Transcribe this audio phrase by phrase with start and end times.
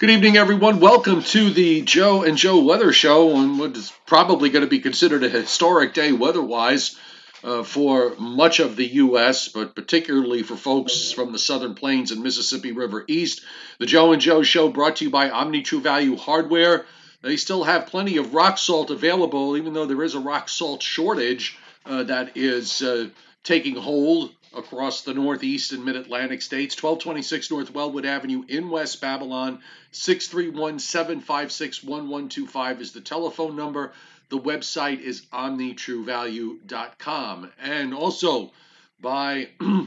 [0.00, 0.80] Good evening, everyone.
[0.80, 4.80] Welcome to the Joe and Joe Weather Show on what is probably going to be
[4.80, 6.98] considered a historic day weather-wise
[7.44, 12.22] uh, for much of the U.S., but particularly for folks from the Southern Plains and
[12.22, 13.42] Mississippi River East.
[13.78, 16.86] The Joe and Joe Show brought to you by Omni True Value Hardware.
[17.20, 20.82] They still have plenty of rock salt available, even though there is a rock salt
[20.82, 23.10] shortage uh, that is uh,
[23.44, 26.74] taking hold across the Northeast and Mid Atlantic states.
[26.74, 29.60] 1226 North Wellwood Avenue in West Babylon.
[29.92, 33.92] 631 756 1125 is the telephone number.
[34.28, 37.52] The website is omnitruevalue.com.
[37.60, 38.52] And also
[39.00, 39.86] by uh,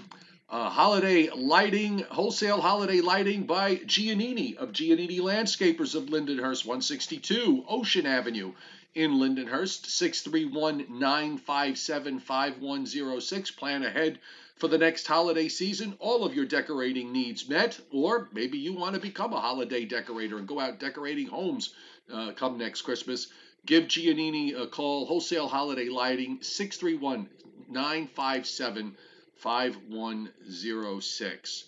[0.70, 8.54] holiday lighting, wholesale holiday lighting by Giannini of Giannini Landscapers of Lindenhurst, 162 Ocean Avenue
[8.96, 13.52] in Lindenhurst, 631 957 5106.
[13.52, 14.20] Plan ahead
[14.64, 18.96] for the next holiday season, all of your decorating needs met, or maybe you want
[18.96, 21.74] to become a holiday decorator and go out decorating homes
[22.14, 23.28] uh, come next Christmas.
[23.66, 27.28] Give Giannini a call, wholesale holiday lighting, 631
[27.70, 28.96] 957
[29.36, 31.64] 5106.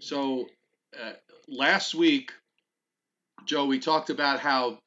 [0.00, 0.48] So,
[1.00, 1.12] uh,
[1.46, 2.32] last week,
[3.44, 4.78] Joe, we talked about how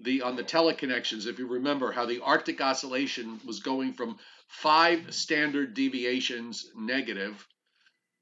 [0.00, 4.18] the on the teleconnections, if you remember, how the Arctic oscillation was going from
[4.48, 7.46] five standard deviations negative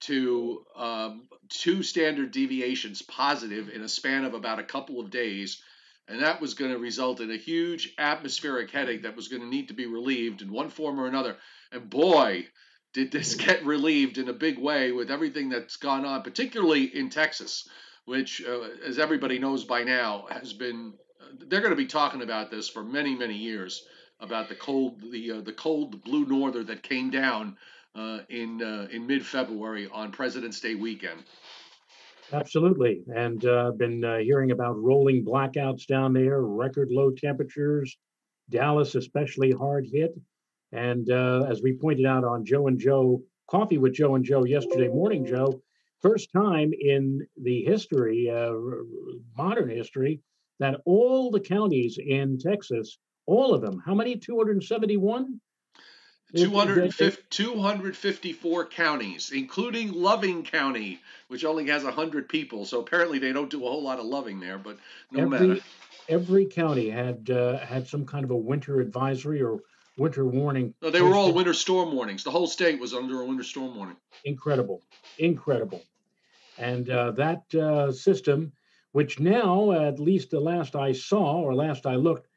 [0.00, 5.62] to um, two standard deviations positive in a span of about a couple of days.
[6.08, 9.48] And that was going to result in a huge atmospheric headache that was going to
[9.48, 11.36] need to be relieved in one form or another.
[11.72, 12.46] And boy,
[12.92, 17.10] did this get relieved in a big way with everything that's gone on, particularly in
[17.10, 17.68] Texas,
[18.04, 20.94] which, uh, as everybody knows by now, has been,
[21.48, 23.84] they're going to be talking about this for many, many years
[24.20, 27.56] about the cold, the uh, the cold blue norther that came down
[27.94, 31.22] uh, in uh, in mid February on President's Day weekend.
[32.32, 37.96] Absolutely, and uh, been uh, hearing about rolling blackouts down there, record low temperatures,
[38.50, 40.18] Dallas especially hard hit,
[40.72, 44.44] and uh, as we pointed out on Joe and Joe Coffee with Joe and Joe
[44.44, 45.62] yesterday morning, Joe,
[46.02, 48.28] first time in the history,
[49.36, 50.20] modern history,
[50.58, 53.82] that all the counties in Texas all of them.
[53.84, 54.16] How many?
[54.16, 55.40] 271?
[56.36, 62.64] 250, 254 counties, including Loving County, which only has 100 people.
[62.64, 64.76] So apparently they don't do a whole lot of loving there, but
[65.12, 65.60] no every, matter.
[66.08, 69.60] Every county had uh, had some kind of a winter advisory or
[69.96, 70.74] winter warning.
[70.82, 72.24] No, they were all winter storm warnings.
[72.24, 73.96] The whole state was under a winter storm warning.
[74.24, 74.82] Incredible.
[75.18, 75.82] Incredible.
[76.58, 78.52] And uh, that uh, system,
[78.96, 82.28] which now, at least the last I saw or last I looked,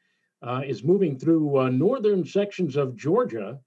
[0.42, 3.58] uh, is moving through uh, northern sections of Georgia.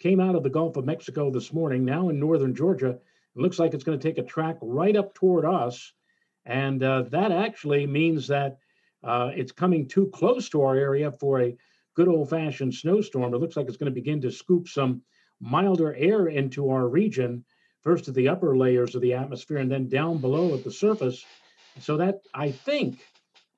[0.00, 2.90] Came out of the Gulf of Mexico this morning, now in northern Georgia.
[3.36, 5.92] It looks like it's going to take a track right up toward us.
[6.44, 8.58] And uh, that actually means that
[9.04, 11.56] uh, it's coming too close to our area for a
[11.94, 13.32] good old fashioned snowstorm.
[13.32, 15.02] It looks like it's going to begin to scoop some
[15.38, 17.44] milder air into our region,
[17.82, 21.24] first at the upper layers of the atmosphere and then down below at the surface.
[21.78, 22.98] So that I think,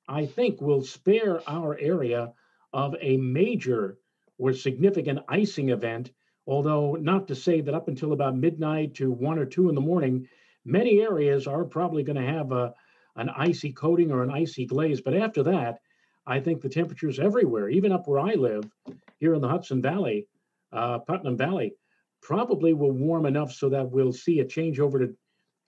[0.09, 2.33] I think will spare our area
[2.73, 3.99] of a major
[4.39, 6.11] or significant icing event,
[6.47, 9.81] although not to say that up until about midnight to one or two in the
[9.81, 10.29] morning,
[10.65, 12.75] many areas are probably going to have a,
[13.17, 15.01] an icy coating or an icy glaze.
[15.01, 15.81] But after that,
[16.27, 18.71] I think the temperatures everywhere, even up where I live
[19.19, 20.29] here in the Hudson Valley,
[20.73, 21.75] uh, Putnam Valley,
[22.21, 25.17] probably will warm enough so that we'll see a change over to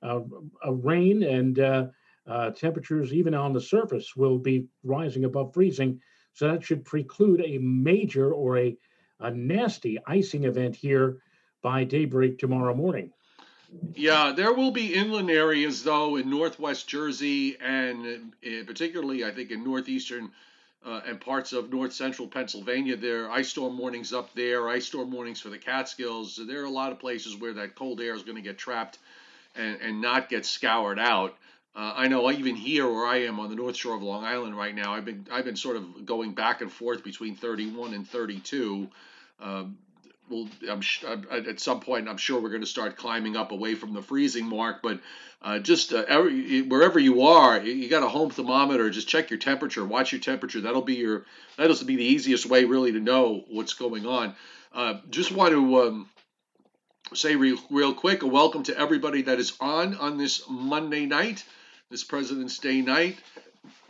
[0.02, 0.20] uh,
[0.62, 1.86] a rain and uh,
[2.26, 6.00] uh temperatures even on the surface will be rising above freezing
[6.34, 8.76] so that should preclude a major or a,
[9.20, 11.18] a nasty icing event here
[11.62, 13.10] by daybreak tomorrow morning.
[13.94, 19.50] Yeah, there will be inland areas though in northwest Jersey and uh, particularly I think
[19.50, 20.30] in northeastern
[20.84, 22.96] uh, and parts of north central Pennsylvania.
[22.96, 26.38] There are ice storm warnings up there, ice storm warnings for the Catskills.
[26.46, 28.98] There are a lot of places where that cold air is going to get trapped
[29.54, 31.36] and, and not get scoured out.
[31.76, 34.56] Uh, I know even here where I am on the North Shore of Long Island
[34.56, 38.06] right now, I've been I've been sort of going back and forth between 31 and
[38.06, 38.88] 32.
[39.40, 39.78] Um,
[40.30, 40.82] well, I'm
[41.32, 44.46] at some point I'm sure we're going to start climbing up away from the freezing
[44.46, 45.00] mark, but
[45.42, 48.88] uh, just uh, every, wherever you are, you got a home thermometer.
[48.88, 50.60] Just check your temperature, watch your temperature.
[50.60, 51.26] That'll be your
[51.56, 54.36] that'll be the easiest way really to know what's going on.
[54.72, 55.82] Uh, just want to.
[55.82, 56.08] Um,
[57.12, 61.44] say real, real quick a welcome to everybody that is on on this Monday night
[61.94, 63.16] this President's Day night.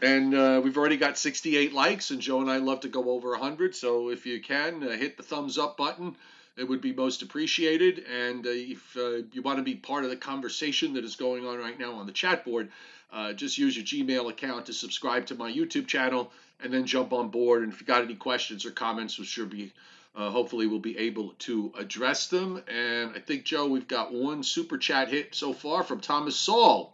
[0.03, 3.31] And uh, we've already got 68 likes, and Joe and I love to go over
[3.31, 3.75] 100.
[3.75, 6.15] So if you can, uh, hit the thumbs up button
[6.57, 8.05] it would be most appreciated.
[8.05, 11.47] And uh, if uh, you want to be part of the conversation that is going
[11.47, 12.71] on right now on the chat board,
[13.13, 16.31] uh, just use your Gmail account to subscribe to my YouTube channel
[16.63, 17.63] and then jump on board.
[17.63, 19.73] And if you got any questions or comments, we should be
[20.17, 22.63] uh, hopefully we'll be able to address them.
[22.69, 26.94] And I think Joe, we've got one super chat hit so far from Thomas Saul,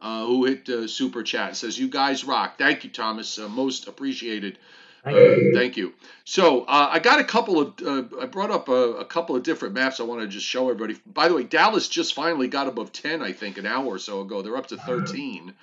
[0.00, 1.56] uh, who hit uh, super chat.
[1.56, 2.58] Says you guys rock.
[2.58, 3.38] Thank you, Thomas.
[3.38, 4.58] Uh, most appreciated.
[5.04, 5.50] Thank you.
[5.52, 5.94] Uh, thank you.
[6.24, 7.74] So uh, I got a couple of.
[7.84, 10.00] Uh, I brought up a, a, couple of different maps.
[10.00, 10.98] I want to just show everybody.
[11.06, 13.22] By the way, Dallas just finally got above ten.
[13.22, 14.40] I think an hour or so ago.
[14.40, 15.54] They're up to thirteen.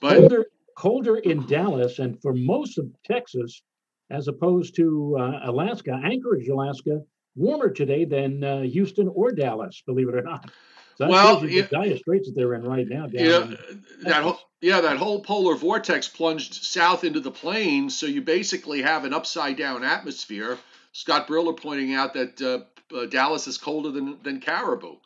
[0.00, 3.60] But colder, colder in Dallas, and for most of Texas,
[4.10, 7.02] as opposed to uh, Alaska, Anchorage, Alaska,
[7.36, 9.82] warmer today than uh, Houston or Dallas.
[9.86, 10.50] Believe it or not.
[10.98, 13.06] So well, you the dire straits that they're in right now.
[13.12, 13.54] yeah,
[14.02, 18.82] that whole, yeah, that whole polar vortex plunged south into the plains, so you basically
[18.82, 20.58] have an upside down atmosphere.
[20.92, 24.96] Scott Briller pointing out that uh, uh, Dallas is colder than than Caribou.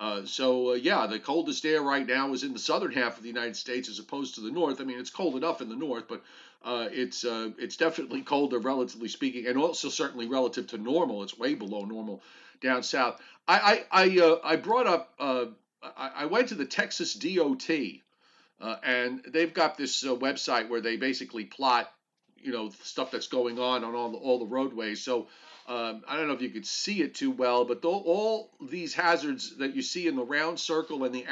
[0.00, 3.22] Uh, so uh, yeah, the coldest air right now is in the southern half of
[3.22, 4.80] the United States as opposed to the north.
[4.80, 6.22] I mean, it's cold enough in the north, but
[6.64, 11.22] uh, it's uh, it's definitely colder, relatively speaking, and also certainly relative to normal.
[11.22, 12.22] It's way below normal
[12.62, 13.20] down south.
[13.46, 15.14] I I I, uh, I brought up.
[15.18, 15.46] Uh,
[15.82, 17.68] I, I, went to the Texas DOT,
[18.60, 21.92] uh, and they've got this uh, website where they basically plot,
[22.36, 25.02] you know, stuff that's going on on all the, all the roadways.
[25.02, 25.26] So
[25.66, 29.56] um, I don't know if you could see it too well, but all these hazards
[29.56, 31.24] that you see in the round circle and the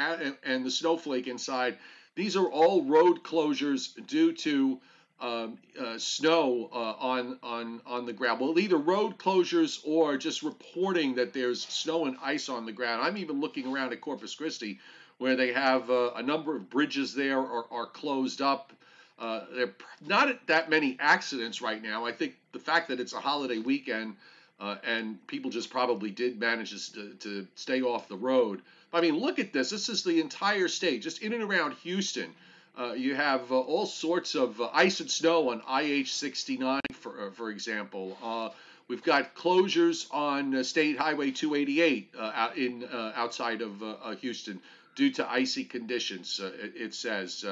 [0.43, 1.77] and the snowflake inside,
[2.15, 4.81] these are all road closures due to
[5.21, 8.41] um, uh, snow uh, on on on the ground.
[8.41, 13.03] Well, either road closures or just reporting that there's snow and ice on the ground.
[13.03, 14.79] I'm even looking around at Corpus Christi,
[15.19, 18.73] where they have uh, a number of bridges there are, are closed up.
[19.19, 19.75] Uh, there are
[20.07, 22.03] not that many accidents right now.
[22.05, 24.15] I think the fact that it's a holiday weekend
[24.59, 28.61] uh, and people just probably did manage to, to stay off the road.
[28.93, 29.69] I mean, look at this.
[29.69, 32.33] This is the entire state, just in and around Houston.
[32.77, 37.31] Uh, you have uh, all sorts of uh, ice and snow on IH-69, for uh,
[37.31, 38.17] for example.
[38.23, 38.49] Uh,
[38.87, 43.83] we've got closures on State Highway 288 out in outside of
[44.21, 44.61] Houston
[44.95, 46.39] due to icy conditions.
[46.39, 47.45] It, it, says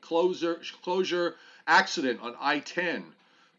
[0.00, 1.34] closure closure
[1.66, 3.02] accident on I-10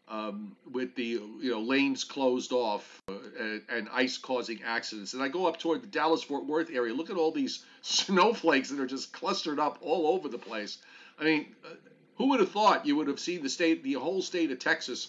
[0.08, 1.02] um, with the
[1.40, 5.14] you know lanes closed off uh, and, and, ice causing accidents.
[5.14, 6.92] And I go up toward the Dallas Fort Worth area.
[6.92, 10.78] Look at all these snowflakes that are just clustered up all over the place.
[11.18, 11.74] I mean, uh,
[12.16, 15.08] who would have thought you would have seen the state, the whole state of Texas,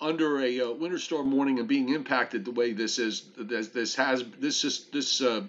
[0.00, 3.22] under a uh, winter storm warning and being impacted the way this is?
[3.36, 5.42] This, this has this is this uh,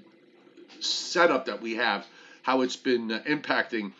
[0.80, 2.08] setup that we have,
[2.44, 3.92] how it's been impacting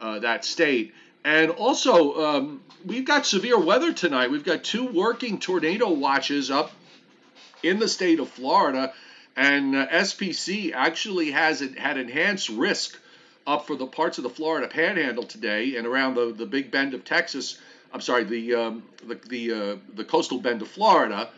[0.00, 0.94] that state.
[1.24, 4.30] And also, um, we've got severe weather tonight.
[4.30, 6.72] We've got two working tornado watches up
[7.62, 8.94] in the state of Florida,
[9.36, 12.98] and uh, SPC actually has it, had enhanced risk
[13.46, 16.94] up for the parts of the Florida Panhandle today and around the, the Big Bend
[16.94, 17.58] of Texas.
[17.92, 21.30] I'm sorry, the um, the the, uh, the coastal bend of Florida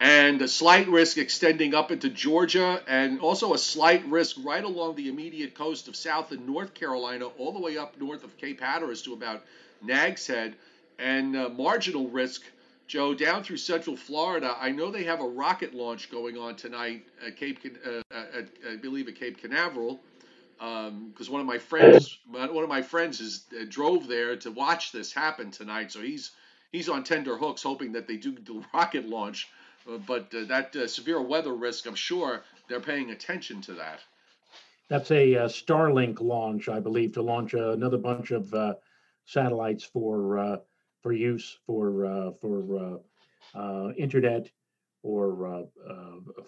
[0.00, 4.96] and a slight risk extending up into Georgia, and also a slight risk right along
[4.96, 8.60] the immediate coast of South and North Carolina, all the way up north of Cape
[8.60, 9.44] Hatteras to about
[9.82, 10.54] Nag's Head,
[10.98, 12.42] and uh, marginal risk,
[12.86, 14.54] Joe, down through Central Florida.
[14.58, 18.76] I know they have a rocket launch going on tonight at Cape, uh, at, I
[18.76, 20.00] believe at Cape Canaveral,
[20.58, 24.50] because um, one of my friends, one of my friends, is uh, drove there to
[24.50, 26.32] watch this happen tonight, so he's
[26.72, 29.48] he's on tender hooks, hoping that they do the rocket launch.
[29.88, 34.00] Uh, but uh, that uh, severe weather risk, I'm sure they're paying attention to that.
[34.88, 38.74] That's a uh, Starlink launch, I believe, to launch another bunch of uh,
[39.24, 40.56] satellites for uh,
[41.02, 43.00] for use for for
[43.96, 44.50] internet
[45.02, 45.68] or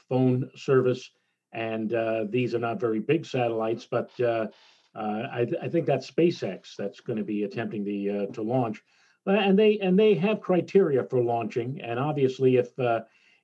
[0.08, 1.10] phone service.
[1.52, 1.90] And
[2.30, 7.18] these are not very big satellites, but I, th- I, think that's SpaceX that's going
[7.18, 8.82] to be attempting the to launch.
[9.26, 12.68] and they and they have criteria for launching, and obviously, if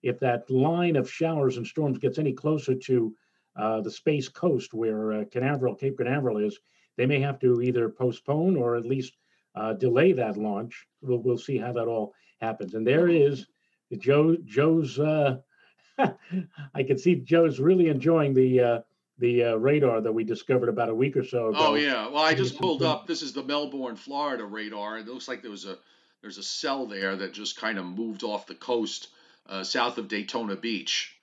[0.04, 3.14] if that line of showers and storms gets any closer to
[3.56, 6.58] uh, the space coast where uh, Canaveral, Cape Canaveral is,
[6.96, 9.14] they may have to either postpone or at least
[9.54, 10.86] uh, delay that launch.
[11.00, 12.74] We'll, we'll see how that all happens.
[12.74, 13.46] And there is
[13.98, 14.36] Joe.
[14.44, 14.98] Joe's.
[14.98, 15.38] Uh,
[15.98, 18.80] I can see Joe's really enjoying the uh,
[19.18, 21.58] the uh, radar that we discovered about a week or so ago.
[21.58, 22.08] Oh yeah.
[22.08, 23.06] Well, I just pulled up.
[23.06, 24.98] This is the Melbourne, Florida radar.
[24.98, 25.78] It looks like there was a
[26.20, 29.08] there's a cell there that just kind of moved off the coast
[29.62, 31.14] south of Daytona Beach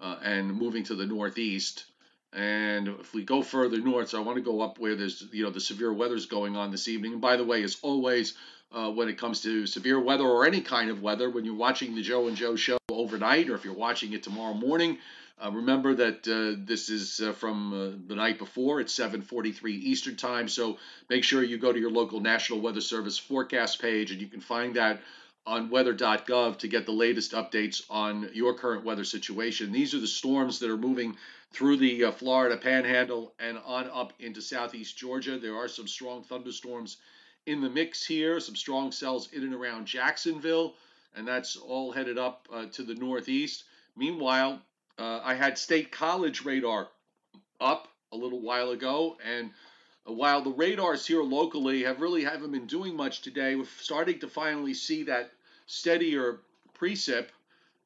[0.00, 1.84] uh, and moving to the northeast.
[2.32, 5.44] And if we go further north, so I want to go up where there's, you
[5.44, 7.12] know, the severe weather's going on this evening.
[7.12, 8.34] And by the way, as always,
[8.72, 11.94] uh, when it comes to severe weather or any kind of weather, when you're watching
[11.94, 14.98] the Joe and Joe show, overnight, or if you're watching it tomorrow morning,
[15.42, 18.80] uh, remember that uh, this is uh, from uh, the night before.
[18.80, 23.18] It's 7:43 Eastern Time, so make sure you go to your local National Weather Service
[23.18, 25.00] forecast page, and you can find that
[25.46, 29.72] on weather.gov to get the latest updates on your current weather situation.
[29.72, 31.16] These are the storms that are moving
[31.52, 35.38] through the uh, Florida Panhandle and on up into southeast Georgia.
[35.38, 36.98] There are some strong thunderstorms
[37.46, 40.74] in the mix here, some strong cells in and around Jacksonville,
[41.16, 43.64] and that's all headed up uh, to the northeast.
[43.96, 44.60] Meanwhile,
[44.98, 46.88] uh, I had State College radar
[47.60, 49.50] up a little while ago, and
[50.04, 54.28] while the radars here locally have really haven't been doing much today, we're starting to
[54.28, 55.30] finally see that
[55.66, 56.38] steadier
[56.78, 57.28] precip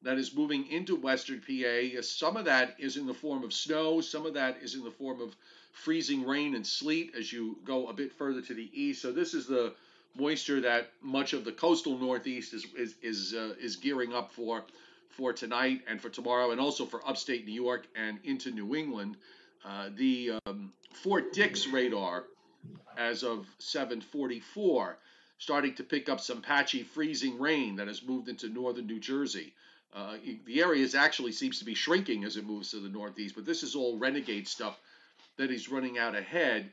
[0.01, 2.01] that is moving into western PA.
[2.01, 4.91] Some of that is in the form of snow, some of that is in the
[4.91, 5.35] form of
[5.71, 9.01] freezing rain and sleet as you go a bit further to the east.
[9.01, 9.73] So this is the
[10.15, 14.63] moisture that much of the coastal northeast is is is, uh, is gearing up for
[15.09, 19.15] for tonight and for tomorrow, and also for upstate New York and into New England.
[19.65, 22.25] Uh, the um, Fort Dix radar,
[22.97, 24.95] as of 7:44,
[25.39, 29.53] starting to pick up some patchy freezing rain that has moved into northern New Jersey.
[29.93, 33.45] Uh, the area actually seems to be shrinking as it moves to the northeast, but
[33.45, 34.77] this is all renegade stuff
[35.37, 36.71] that he's running out ahead.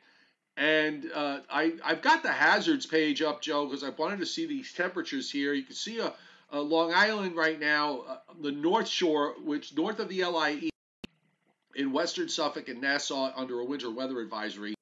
[0.56, 4.46] And uh, I, I've got the hazards page up, Joe, because I wanted to see
[4.46, 5.54] these temperatures here.
[5.54, 6.12] You can see a,
[6.50, 10.71] a Long Island right now, uh, the North Shore, which north of the LIE,
[11.74, 14.74] in western Suffolk and Nassau under a winter weather advisory.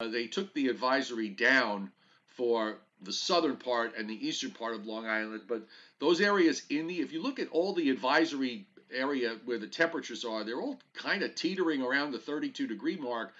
[0.00, 1.90] Uh, they took the advisory down
[2.26, 5.62] for the southern part and the eastern part of Long Island, but
[5.98, 10.24] those areas in the if you look at all the advisory area where the temperatures
[10.24, 13.32] are, they're all kind of teetering around the 32 degree mark.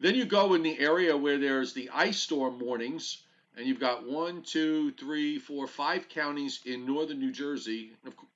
[0.00, 3.22] Then you go in the area where there's the ice storm warnings,
[3.56, 7.92] and you've got one, two, three, four, five counties in northern New Jersey.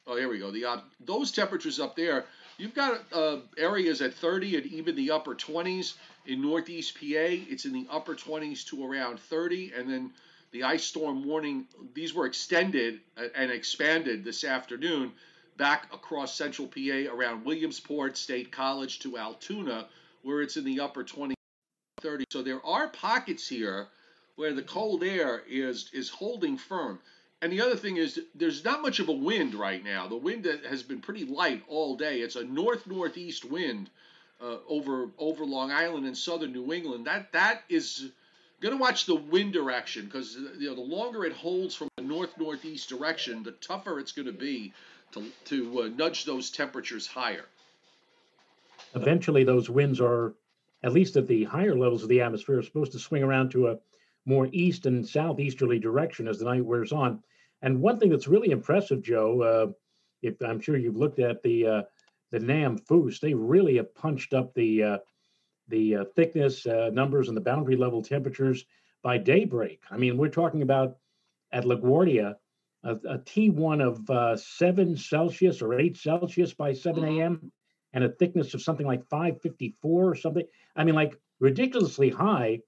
[0.06, 0.50] Oh, here we go.
[0.50, 2.26] The uh, those temperatures up there
[2.58, 5.94] You've got uh, areas at 30 and even the upper 20s
[6.26, 7.04] in Northeast PA.
[7.04, 10.10] It's in the upper 20s to around 30, and then
[10.50, 11.66] the ice storm warning.
[11.94, 12.98] These were extended
[13.36, 15.12] and expanded this afternoon
[15.56, 19.86] back across central PA around Williamsport State College to Altoona,
[20.22, 21.34] where it's in the upper 20s,
[22.00, 22.24] 30.
[22.32, 23.86] So there are pockets here
[24.34, 26.98] where the cold air is is holding firm.
[27.40, 30.08] And the other thing is, there's not much of a wind right now.
[30.08, 32.20] The wind has been pretty light all day.
[32.20, 33.90] It's a north northeast wind
[34.40, 37.06] uh, over over Long Island and southern New England.
[37.06, 38.10] That that is
[38.60, 42.02] going to watch the wind direction because you know the longer it holds from the
[42.02, 44.72] north northeast direction, the tougher it's going to be
[45.12, 47.44] to to uh, nudge those temperatures higher.
[48.94, 50.34] Eventually, those winds are,
[50.82, 53.68] at least at the higher levels of the atmosphere, are supposed to swing around to
[53.68, 53.78] a
[54.28, 57.22] more east and southeasterly direction as the night wears on.
[57.62, 59.72] And one thing that's really impressive, Joe, uh,
[60.22, 61.82] if I'm sure you've looked at the uh,
[62.30, 64.98] the NAM FOUS, they really have punched up the uh,
[65.68, 68.64] the uh, thickness uh, numbers and the boundary level temperatures
[69.02, 69.82] by daybreak.
[69.90, 70.96] I mean, we're talking about
[71.52, 72.36] at LaGuardia
[72.84, 77.36] a a T1 of uh, seven Celsius or eight Celsius by 7 a.m.
[77.36, 77.46] Mm-hmm.
[77.94, 80.46] and a thickness of something like 554 or something.
[80.76, 82.60] I mean, like ridiculously high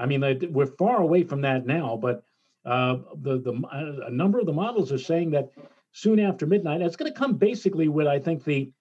[0.00, 2.24] I mean, we're far away from that now, but
[2.64, 5.50] uh, the the uh, a number of the models are saying that
[5.92, 8.72] soon after midnight, it's going to come basically with I think the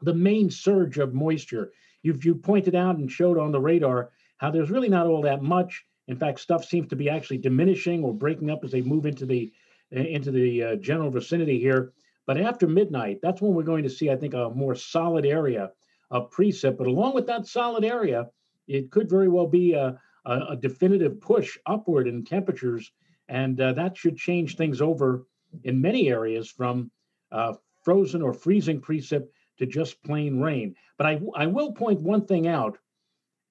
[0.00, 1.72] the main surge of moisture.
[2.02, 5.42] You've you pointed out and showed on the radar how there's really not all that
[5.42, 5.84] much.
[6.08, 9.26] In fact, stuff seems to be actually diminishing or breaking up as they move into
[9.26, 9.52] the
[9.90, 11.92] into the uh, general vicinity here.
[12.26, 15.72] But after midnight, that's when we're going to see, I think, a more solid area
[16.10, 16.78] of precip.
[16.78, 18.28] But along with that solid area,
[18.66, 22.92] it could very well be a, a, a definitive push upward in temperatures,
[23.28, 25.26] and uh, that should change things over
[25.62, 26.90] in many areas from
[27.32, 29.28] uh, frozen or freezing precip
[29.58, 30.74] to just plain rain.
[30.98, 32.78] But I, I will point one thing out,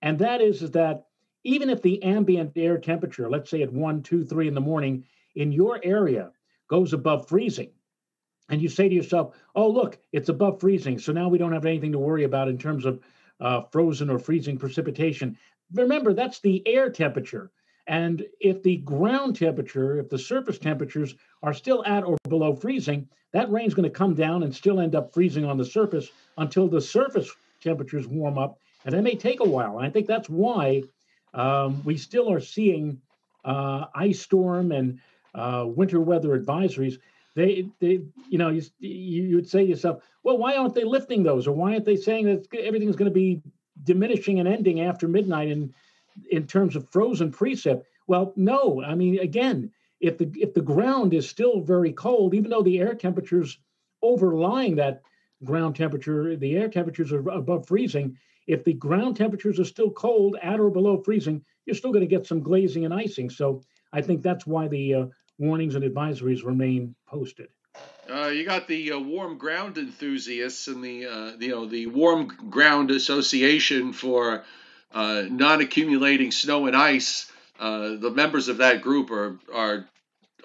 [0.01, 1.05] and that is, is that
[1.43, 5.05] even if the ambient air temperature, let's say at one, two, three in the morning,
[5.35, 6.31] in your area
[6.69, 7.71] goes above freezing,
[8.49, 10.99] and you say to yourself, oh, look, it's above freezing.
[10.99, 13.01] So now we don't have anything to worry about in terms of
[13.39, 15.37] uh, frozen or freezing precipitation
[15.73, 17.51] remember that's the air temperature.
[17.87, 23.09] And if the ground temperature, if the surface temperatures are still at or below freezing,
[23.33, 26.67] that rain's going to come down and still end up freezing on the surface until
[26.67, 27.29] the surface
[27.61, 28.57] temperatures warm up.
[28.85, 29.77] And that may take a while.
[29.77, 30.83] And I think that's why
[31.33, 33.01] um, we still are seeing
[33.43, 34.99] uh, ice storm and
[35.35, 36.99] uh, winter weather advisories.
[37.35, 41.23] They, they, you know, you, you would say to yourself, well, why aren't they lifting
[41.23, 43.41] those, or why aren't they saying that everything's going to be
[43.83, 45.73] diminishing and ending after midnight in
[46.29, 47.83] in terms of frozen precip.
[48.07, 48.83] Well, no.
[48.83, 52.79] I mean, again, if the if the ground is still very cold, even though the
[52.79, 53.57] air temperatures
[54.01, 55.01] overlying that
[55.43, 58.17] ground temperature, the air temperatures are above freezing.
[58.47, 62.15] If the ground temperatures are still cold, at or below freezing, you're still going to
[62.15, 63.29] get some glazing and icing.
[63.29, 63.61] So
[63.93, 65.05] I think that's why the uh,
[65.37, 67.49] warnings and advisories remain posted.
[68.09, 72.27] Uh, you got the uh, warm ground enthusiasts and the uh, you know the warm
[72.27, 74.43] ground association for
[74.93, 77.31] uh, non-accumulating snow and ice.
[77.59, 79.87] Uh, the members of that group are are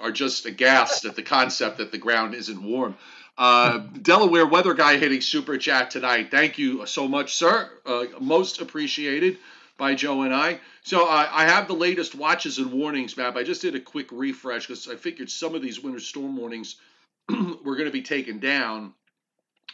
[0.01, 2.97] are just aghast at the concept that the ground isn't warm.
[3.37, 6.31] Uh, Delaware weather guy hitting super chat tonight.
[6.31, 7.71] Thank you so much, sir.
[8.21, 9.39] most appreciated
[9.77, 10.61] by Joe and I.
[10.83, 13.37] So uh, I have the latest watches and warnings map.
[13.37, 16.77] I just did a quick refresh because I figured some of these winter storm warnings
[17.65, 18.95] were going to be taken down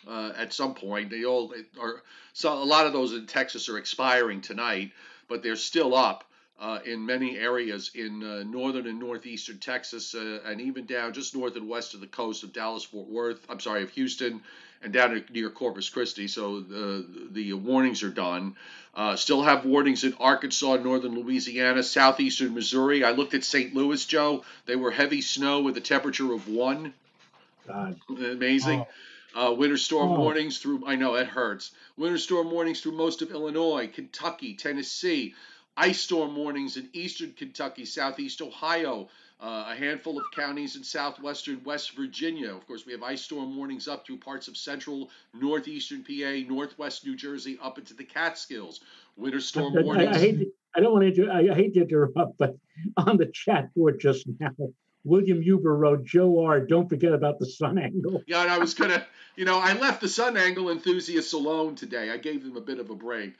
[0.06, 1.10] uh, at some point.
[1.10, 2.02] They all are.
[2.32, 4.92] So a lot of those in Texas are expiring tonight,
[5.28, 6.24] but they're still up.
[6.56, 11.34] Uh, in many areas in uh, northern and northeastern Texas, uh, and even down just
[11.34, 13.44] north and west of the coast of Dallas Fort Worth.
[13.48, 14.40] I'm sorry, of Houston,
[14.80, 16.28] and down near Corpus Christi.
[16.28, 18.54] So the the warnings are done.
[18.94, 23.02] Uh, still have warnings in Arkansas, northern Louisiana, southeastern Missouri.
[23.02, 23.74] I looked at St.
[23.74, 24.44] Louis, Joe.
[24.66, 26.94] They were heavy snow with a temperature of one.
[27.66, 27.98] God.
[28.08, 28.80] Amazing.
[28.80, 28.88] Oh.
[29.34, 30.20] Uh, winter storm oh.
[30.20, 31.72] warnings through, I know it hurts.
[31.96, 35.34] Winter storm warnings through most of Illinois, Kentucky, Tennessee.
[35.76, 39.08] Ice storm warnings in eastern Kentucky, southeast Ohio,
[39.40, 42.54] uh, a handful of counties in southwestern West Virginia.
[42.54, 47.04] Of course, we have ice storm warnings up through parts of central, northeastern PA, northwest
[47.04, 48.80] New Jersey, up into the Catskills.
[49.16, 50.16] Winter storm warnings.
[50.16, 51.28] I, I, hate to, I don't want to.
[51.28, 52.56] I, I hate to interrupt, but
[52.96, 54.50] on the chat board just now,
[55.04, 58.22] William Huber wrote, Joe R., don't forget about the sun angle.
[58.26, 59.06] Yeah, and I was going to,
[59.36, 62.10] you know, I left the sun angle enthusiasts alone today.
[62.10, 63.34] I gave them a bit of a break.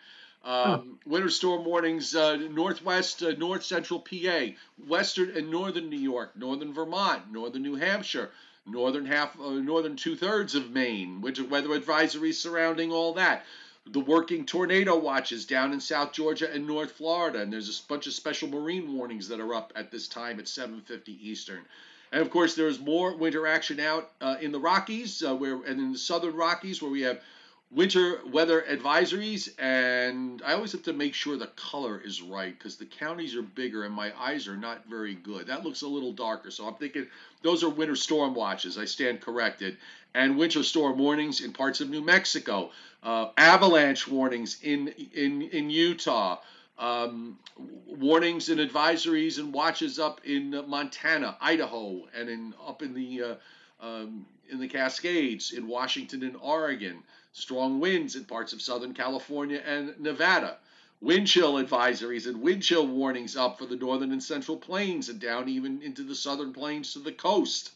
[0.45, 4.49] Um, winter storm warnings uh, northwest, uh, north central PA,
[4.87, 8.31] western and northern New York, northern Vermont, northern New Hampshire,
[8.67, 11.23] northern half, uh, northern two thirds of Maine.
[11.23, 13.47] Winter weather advisories surrounding all that.
[13.87, 18.07] The working tornado watches down in South Georgia and North Florida, and there's a bunch
[18.07, 21.67] of special marine warnings that are up at this time at 7:50 Eastern.
[22.11, 25.79] And of course, there's more winter action out uh, in the Rockies, uh, where and
[25.81, 27.23] in the southern Rockies, where we have
[27.71, 32.77] winter weather advisories and i always have to make sure the color is right because
[32.77, 35.47] the counties are bigger and my eyes are not very good.
[35.47, 37.07] That looks a little darker so i'm thinking
[37.43, 39.77] those are winter storm watches i stand corrected
[40.15, 42.71] and winter storm warnings in parts of new mexico
[43.03, 46.39] uh, avalanche warnings in in in utah
[46.79, 47.39] um,
[47.87, 53.35] warnings and advisories and watches up in montana idaho and in up in the uh,
[53.81, 57.03] um, in the cascades in washington and oregon
[57.35, 60.57] strong winds in parts of Southern California and Nevada.
[61.01, 65.21] Wind chill advisories and wind chill warnings up for the northern and central plains and
[65.21, 67.73] down even into the southern plains to the coast.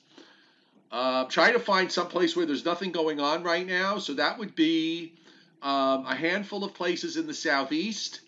[0.91, 3.99] Uh, trying to find some place where there's nothing going on right now.
[3.99, 5.13] So that would be
[5.61, 8.21] um, a handful of places in the southeast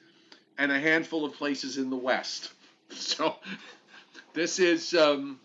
[0.59, 2.53] and a handful of places in the west.
[2.93, 3.37] So
[4.35, 5.39] this is um,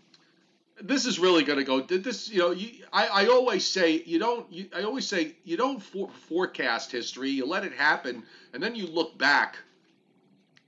[0.82, 1.82] this is really going to go.
[1.82, 4.52] This, you know, you, I, I always say you don't.
[4.52, 7.30] You, I always say you don't for, forecast history.
[7.30, 9.58] You let it happen, and then you look back.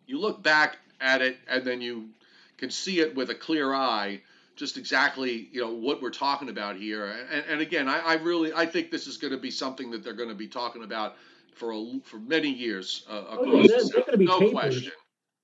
[0.06, 2.10] You look back at it, and then you
[2.58, 4.22] can see it with a clear eye,
[4.56, 7.14] just exactly you know what we're talking about here.
[7.32, 10.04] And, and again, I, I really I think this is going to be something that
[10.04, 11.16] they're going to be talking about
[11.54, 13.06] for a, for many years.
[13.10, 14.54] Uh, oh, yeah, there's, there's going to be no papers.
[14.54, 14.92] Question.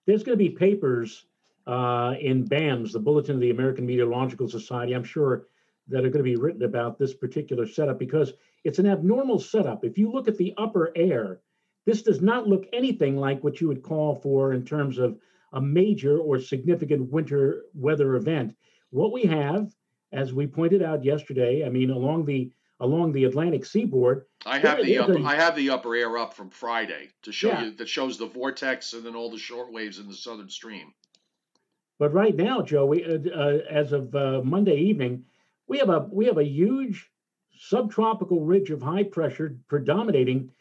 [0.06, 1.26] There's going to be papers
[1.67, 5.47] uh, in BAMS, the Bulletin of the American Meteorological Society, I'm sure
[5.88, 9.84] that are going to be written about this particular setup because it's an abnormal setup.
[9.84, 11.41] If you look at the upper air,
[11.86, 15.17] this does not look anything like what you would call for in terms of
[15.52, 18.56] a major or significant winter weather event.
[18.91, 19.73] What we have,
[20.12, 24.26] as we pointed out yesterday, I mean, along the along the Atlantic seaboard.
[24.45, 27.49] I have the upper, a, I have the upper air up from Friday to show
[27.49, 27.63] yeah.
[27.65, 30.93] you that shows the vortex and then all the short waves in the southern stream.
[31.99, 35.25] But right now, Joe, we, uh, uh, as of uh, Monday evening,
[35.67, 37.10] we have a we have a huge
[37.58, 40.51] subtropical ridge of high pressure predominating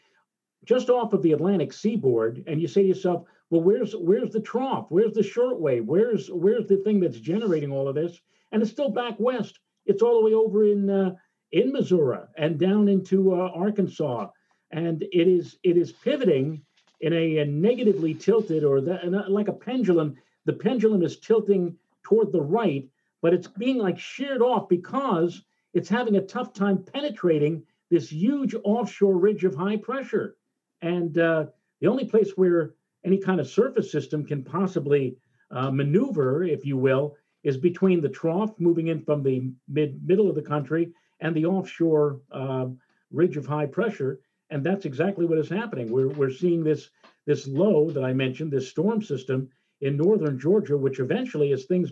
[0.65, 4.41] just off of the Atlantic seaboard, and you say to yourself, "Well, where's where's the
[4.41, 4.85] trough?
[4.89, 5.85] Where's the short shortwave?
[5.85, 8.19] Where's where's the thing that's generating all of this?"
[8.51, 9.59] And it's still back west.
[9.85, 11.15] It's all the way over in uh,
[11.51, 14.29] in Missouri and down into uh, Arkansas,
[14.71, 16.63] and it is it is pivoting
[17.01, 20.15] in a, a negatively tilted or the, like a pendulum
[20.45, 22.87] the pendulum is tilting toward the right,
[23.21, 25.41] but it's being like sheared off because
[25.73, 30.35] it's having a tough time penetrating this huge offshore ridge of high pressure.
[30.81, 31.45] And uh,
[31.79, 32.73] the only place where
[33.05, 35.17] any kind of surface system can possibly
[35.51, 40.29] uh, maneuver, if you will, is between the trough moving in from the mid middle
[40.29, 42.67] of the country and the offshore uh,
[43.11, 44.19] ridge of high pressure.
[44.49, 45.91] And that's exactly what is happening.
[45.91, 46.89] We're, we're seeing this,
[47.25, 49.49] this low that I mentioned, this storm system
[49.81, 51.91] in northern Georgia, which eventually, as things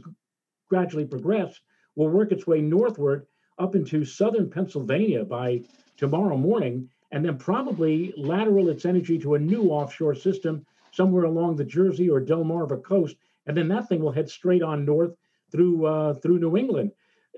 [0.69, 1.59] gradually progress,
[1.95, 3.25] will work its way northward
[3.59, 5.61] up into southern Pennsylvania by
[5.97, 11.55] tomorrow morning, and then probably lateral its energy to a new offshore system somewhere along
[11.55, 15.15] the Jersey or Delmarva coast, and then that thing will head straight on north
[15.51, 16.91] through uh, through New England.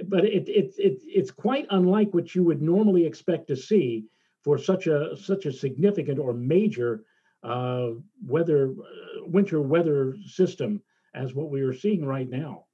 [0.06, 4.06] But it, it, it, it's quite unlike what you would normally expect to see
[4.44, 7.04] for such a such a significant or major
[7.44, 7.90] uh,
[8.26, 10.82] weather uh, winter weather system
[11.14, 12.66] as what we are seeing right now.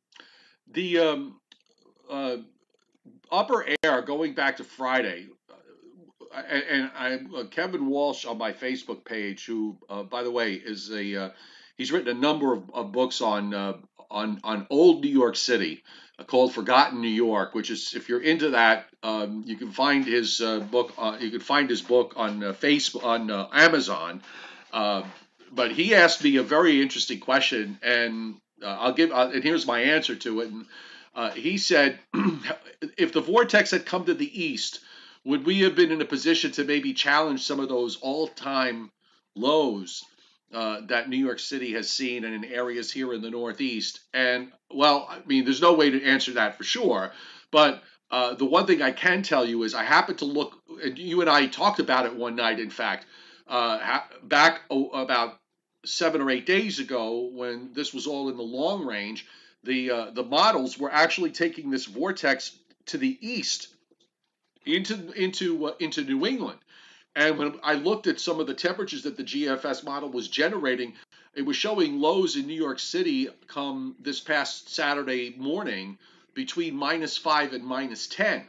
[0.71, 1.39] The um,
[2.09, 2.38] uh,
[3.31, 5.27] upper air going back to Friday,
[6.33, 10.31] uh, and, and I uh, Kevin Walsh on my Facebook page, who uh, by the
[10.31, 11.33] way is a
[11.75, 13.53] he's written a number of, of books on
[14.12, 15.83] on on old New York City
[16.27, 20.41] called Forgotten New York, which is if you're into that, um, you can find his
[20.41, 20.93] uh, book.
[20.97, 24.21] Uh, you can find his book on uh, Facebook on Amazon.
[25.51, 29.12] But he asked me a very interesting question, and I'll give.
[29.12, 30.49] and here's my answer to it.
[30.49, 30.65] And
[31.15, 31.99] uh, he said,
[32.97, 34.79] if the vortex had come to the east,
[35.25, 38.89] would we have been in a position to maybe challenge some of those all-time
[39.35, 40.03] lows
[40.53, 43.99] uh, that New York City has seen and in areas here in the Northeast?
[44.13, 47.12] And well, I mean, there's no way to answer that for sure.
[47.51, 50.97] But uh, the one thing I can tell you is I happened to look, and
[50.97, 53.05] you and I talked about it one night, in fact,
[53.49, 55.39] uh, back about
[55.85, 59.25] seven or eight days ago when this was all in the long range
[59.63, 63.67] the uh, the models were actually taking this vortex to the east
[64.65, 66.59] into into uh, into New England.
[67.15, 70.93] And when I looked at some of the temperatures that the GFS model was generating,
[71.33, 75.97] it was showing lows in New York City come this past Saturday morning
[76.33, 78.45] between minus five and minus 10.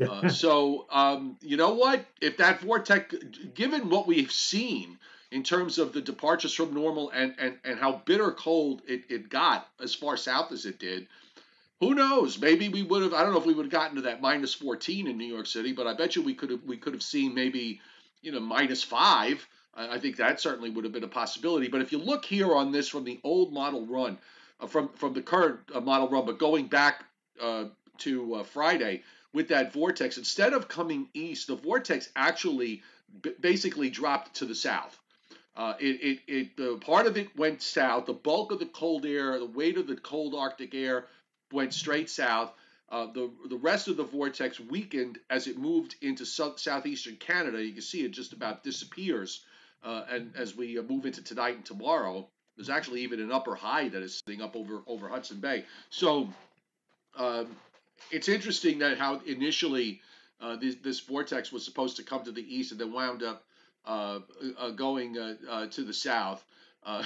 [0.00, 2.04] Uh, so, um, you know what?
[2.20, 3.14] If that vortex,
[3.54, 4.98] given what we've seen,
[5.30, 9.28] in terms of the departures from normal and, and, and how bitter cold it, it
[9.28, 11.06] got as far south as it did.
[11.80, 12.38] Who knows?
[12.38, 13.12] Maybe we would have.
[13.12, 15.46] I don't know if we would have gotten to that minus 14 in New York
[15.46, 16.62] City, but I bet you we could have.
[16.64, 17.80] We could have seen maybe,
[18.22, 19.46] you know, minus five.
[19.74, 21.68] I think that certainly would have been a possibility.
[21.68, 24.16] But if you look here on this from the old model run,
[24.58, 27.04] uh, from from the current uh, model run, but going back
[27.42, 27.64] uh,
[27.98, 29.02] to uh, Friday
[29.36, 32.82] with that vortex, instead of coming east, the vortex actually
[33.20, 34.98] b- basically dropped to the south.
[35.54, 38.06] Uh, it, it, it the part of it went south.
[38.06, 41.04] The bulk of the cold air, the weight of the cold Arctic air,
[41.52, 42.50] went straight south.
[42.88, 47.62] Uh, the the rest of the vortex weakened as it moved into southeastern Canada.
[47.62, 49.44] You can see it just about disappears.
[49.84, 53.54] Uh, and as we uh, move into tonight and tomorrow, there's actually even an upper
[53.54, 55.66] high that is sitting up over over Hudson Bay.
[55.90, 56.30] So
[57.16, 57.56] um,
[58.10, 60.00] it's interesting that how initially
[60.40, 63.44] uh, this, this vortex was supposed to come to the east and then wound up
[63.86, 64.20] uh,
[64.58, 66.44] uh, going uh, to the south.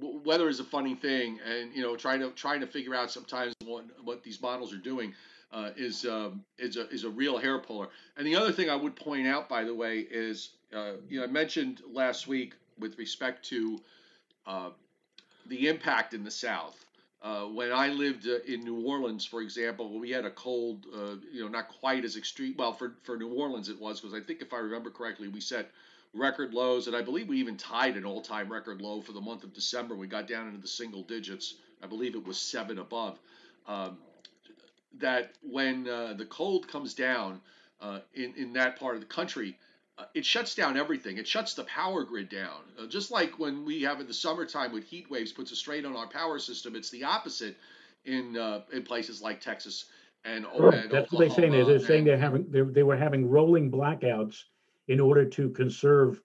[0.00, 3.54] weather is a funny thing, and you know, trying to trying to figure out sometimes
[3.64, 5.14] what what these models are doing
[5.52, 7.88] uh, is um, is a is a real hair puller.
[8.16, 11.24] And the other thing I would point out, by the way, is uh, you know
[11.24, 13.80] I mentioned last week with respect to
[14.46, 14.70] uh,
[15.46, 16.83] the impact in the South.
[17.24, 21.16] Uh, when I lived uh, in New Orleans, for example, we had a cold, uh,
[21.32, 22.54] you know, not quite as extreme.
[22.58, 25.40] Well, for, for New Orleans it was, because I think if I remember correctly, we
[25.40, 25.70] set
[26.12, 29.42] record lows, and I believe we even tied an all-time record low for the month
[29.42, 29.94] of December.
[29.94, 31.54] We got down into the single digits.
[31.82, 33.18] I believe it was seven above.
[33.66, 33.96] Um,
[34.98, 37.40] that when uh, the cold comes down
[37.80, 39.56] uh, in in that part of the country,
[39.98, 41.18] uh, it shuts down everything.
[41.18, 42.60] It shuts the power grid down.
[42.78, 45.86] Uh, just like when we have in the summertime with heat waves puts a strain
[45.86, 47.56] on our power system, it's the opposite
[48.04, 49.86] in uh, in places like Texas
[50.24, 51.52] and, and That's what they're saying.
[51.52, 54.42] They're, they're saying they're having they're, they were having rolling blackouts
[54.88, 56.20] in order to conserve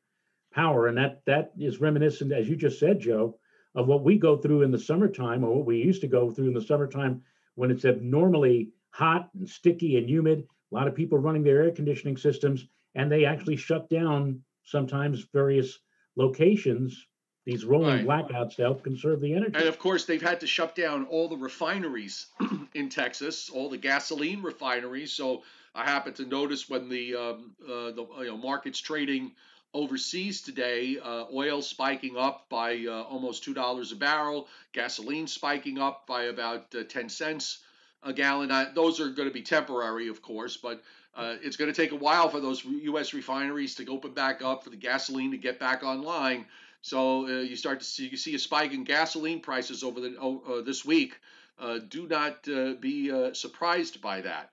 [0.54, 3.38] power, and that that is reminiscent, as you just said, Joe,
[3.76, 6.48] of what we go through in the summertime, or what we used to go through
[6.48, 7.22] in the summertime
[7.56, 10.48] when it's abnormally hot and sticky and humid.
[10.72, 15.26] A lot of people running their air conditioning systems and they actually shut down sometimes
[15.34, 15.80] various
[16.16, 17.08] locations
[17.50, 18.28] these rolling right.
[18.28, 19.56] blackouts to help conserve the energy.
[19.56, 22.28] And of course, they've had to shut down all the refineries
[22.76, 25.14] in Texas, all the gasoline refineries.
[25.14, 25.42] So
[25.74, 29.32] I happen to notice when the um, uh, the you know, markets trading
[29.74, 35.80] overseas today, uh, oil spiking up by uh, almost two dollars a barrel, gasoline spiking
[35.80, 37.64] up by about uh, ten cents
[38.04, 38.50] a gallon.
[38.76, 40.82] those are going to be temporary, of course, but
[41.16, 43.14] uh, it's going to take a while for those U.S.
[43.14, 46.46] refineries to open back up, for the gasoline to get back online.
[46.82, 50.18] So uh, you start to see you see a spike in gasoline prices over the
[50.20, 51.20] uh, this week.
[51.60, 54.52] Uh, do not uh, be uh, surprised by that.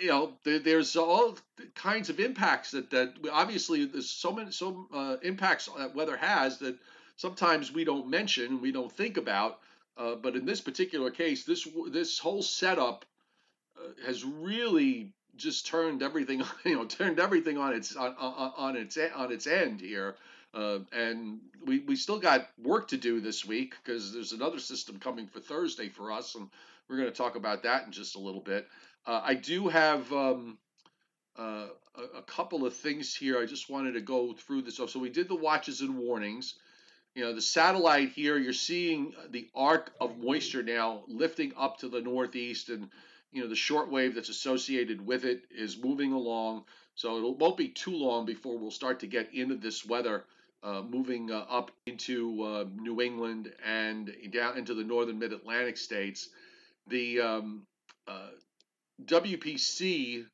[0.00, 1.36] you know, there, there's all
[1.74, 6.78] kinds of impacts that that obviously there's so many so impacts that weather has that
[7.16, 9.58] sometimes we don't mention, we don't think about.
[9.96, 13.04] But in this particular case, this this whole setup
[14.06, 18.98] has really just turned everything, you know, turned everything on its on, on, on its
[19.14, 20.16] on its end here.
[20.54, 24.98] Uh, and we, we still got work to do this week because there's another system
[24.98, 26.48] coming for Thursday for us, and
[26.88, 28.68] we're going to talk about that in just a little bit.
[29.06, 30.58] Uh, I do have um,
[31.38, 33.40] uh, a, a, couple of things here.
[33.40, 34.76] I just wanted to go through this.
[34.76, 36.54] So we did the watches and warnings.
[37.14, 41.88] You know, the satellite here, you're seeing the arc of moisture now lifting up to
[41.88, 42.90] the northeast, and
[43.32, 46.64] you know the short wave that's associated with it is moving along.
[46.94, 50.24] So it won't be too long before we'll start to get into this weather.
[50.62, 55.76] Uh, moving uh, up into uh, New England and down into the northern mid Atlantic
[55.76, 56.28] states.
[56.86, 57.62] The um,
[58.06, 58.28] uh,
[59.04, 60.24] WPC,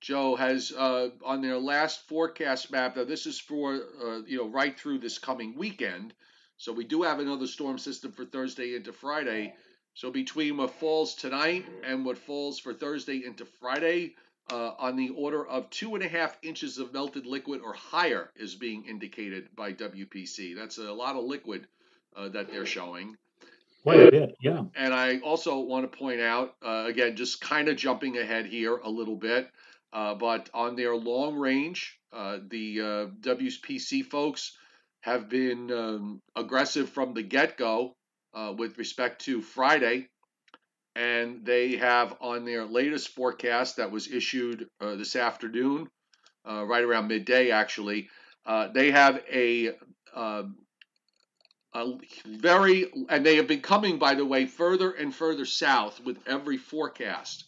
[0.00, 2.96] Joe, has uh, on their last forecast map.
[2.96, 6.14] Now, this is for uh, you know right through this coming weekend.
[6.56, 9.54] So we do have another storm system for Thursday into Friday.
[9.94, 14.14] So between what falls tonight and what falls for Thursday into Friday,
[14.50, 18.30] uh, on the order of two and a half inches of melted liquid or higher
[18.36, 20.56] is being indicated by WPC.
[20.56, 21.66] That's a lot of liquid
[22.16, 23.16] uh, that they're showing.
[23.82, 24.64] Quite a bit, yeah.
[24.76, 28.76] And I also want to point out, uh, again, just kind of jumping ahead here
[28.76, 29.50] a little bit,
[29.92, 34.56] uh, but on their long range, uh, the uh, WPC folks
[35.00, 37.96] have been um, aggressive from the get go
[38.34, 40.08] uh, with respect to Friday.
[40.94, 45.88] And they have on their latest forecast that was issued uh, this afternoon,
[46.44, 48.10] right around midday actually,
[48.74, 49.70] they have a
[50.14, 50.56] um,
[51.74, 51.94] a
[52.26, 56.58] very, and they have been coming, by the way, further and further south with every
[56.58, 57.44] forecast.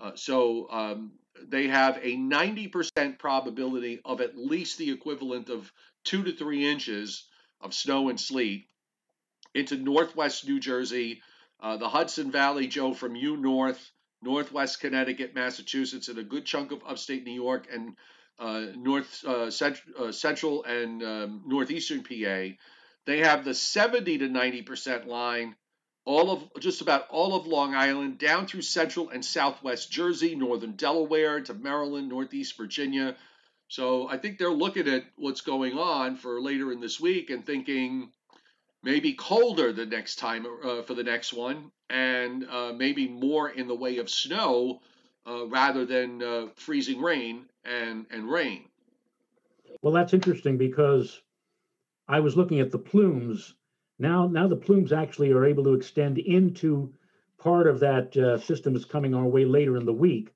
[0.00, 1.12] Uh, so um,
[1.46, 5.72] they have a 90% probability of at least the equivalent of
[6.04, 7.26] two to three inches
[7.60, 8.66] of snow and sleet
[9.54, 11.22] into northwest New Jersey,
[11.60, 13.90] uh, the Hudson Valley, Joe, from you north,
[14.22, 17.96] northwest Connecticut, Massachusetts, and a good chunk of upstate New York and
[18.38, 22.54] uh, north uh, cent- uh, central and um, northeastern PA.
[23.06, 25.56] They have the 70 to 90% line,
[26.04, 30.72] all of just about all of Long Island, down through central and southwest Jersey, northern
[30.72, 33.16] Delaware to Maryland, northeast Virginia.
[33.68, 37.44] So I think they're looking at what's going on for later in this week and
[37.44, 38.10] thinking
[38.82, 43.68] maybe colder the next time uh, for the next one, and uh, maybe more in
[43.68, 44.80] the way of snow
[45.26, 48.64] uh, rather than uh, freezing rain and and rain.
[49.82, 51.22] Well, that's interesting because
[52.08, 53.54] I was looking at the plumes.
[53.98, 56.92] Now, now the plumes actually are able to extend into
[57.38, 60.32] part of that uh, system is coming our way later in the week,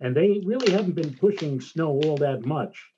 [0.00, 2.91] and they really haven't been pushing snow all that much.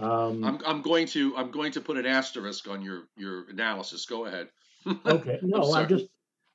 [0.00, 4.06] Um, I'm, I'm going to I'm going to put an asterisk on your your analysis.
[4.06, 4.48] Go ahead.
[5.06, 6.06] okay, no, I'm, I'm just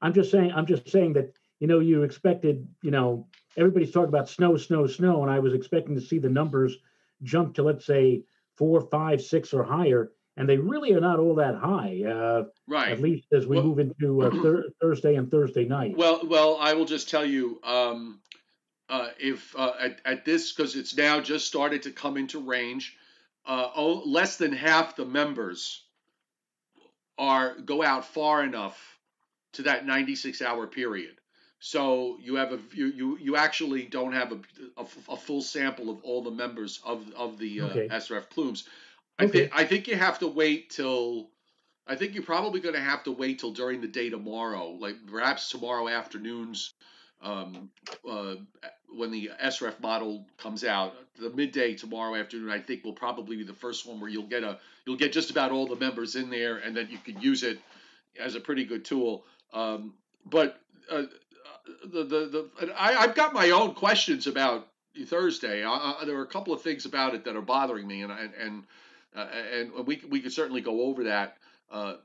[0.02, 3.28] I'm just saying I'm just saying that you know you expected you know
[3.58, 6.78] everybody's talking about snow, snow, snow, and I was expecting to see the numbers
[7.24, 8.24] jump to let's say
[8.56, 12.02] four, five, six or higher, and they really are not all that high.
[12.08, 12.92] Uh, right.
[12.92, 15.98] At least as we well, move into uh, thir- Thursday and Thursday night.
[15.98, 18.20] Well, well, I will just tell you, um,
[18.90, 22.98] uh, if uh, at, at this because it's now just started to come into range,
[23.46, 25.84] oh, less than half the members
[27.18, 29.00] are go out far enough
[29.54, 31.16] to that 96 hour period.
[31.60, 34.40] So you have a you you, you actually don't have a,
[34.78, 37.88] a, a full sample of all the members of of the uh, okay.
[37.90, 38.68] SREF plumes.
[39.18, 41.30] I think I think you have to wait till
[41.88, 44.96] I think you're probably going to have to wait till during the day tomorrow, like
[45.08, 46.74] perhaps tomorrow afternoons,
[47.24, 47.70] um,
[48.10, 48.36] uh,
[48.96, 50.94] when the SREF model comes out.
[51.20, 54.44] The midday tomorrow afternoon, I think, will probably be the first one where you'll get
[54.44, 57.44] a you'll get just about all the members in there, and then you can use
[57.44, 57.60] it
[58.20, 59.24] as a pretty good tool.
[59.54, 59.94] Um,
[60.26, 60.60] but
[60.90, 61.04] uh,
[61.86, 64.68] the the, the I, I've got my own questions about
[65.06, 65.64] Thursday.
[65.64, 68.12] I, I, there are a couple of things about it that are bothering me, and
[68.12, 68.64] and, and
[69.16, 71.38] uh, and we we could certainly go over that
[71.72, 71.96] uh,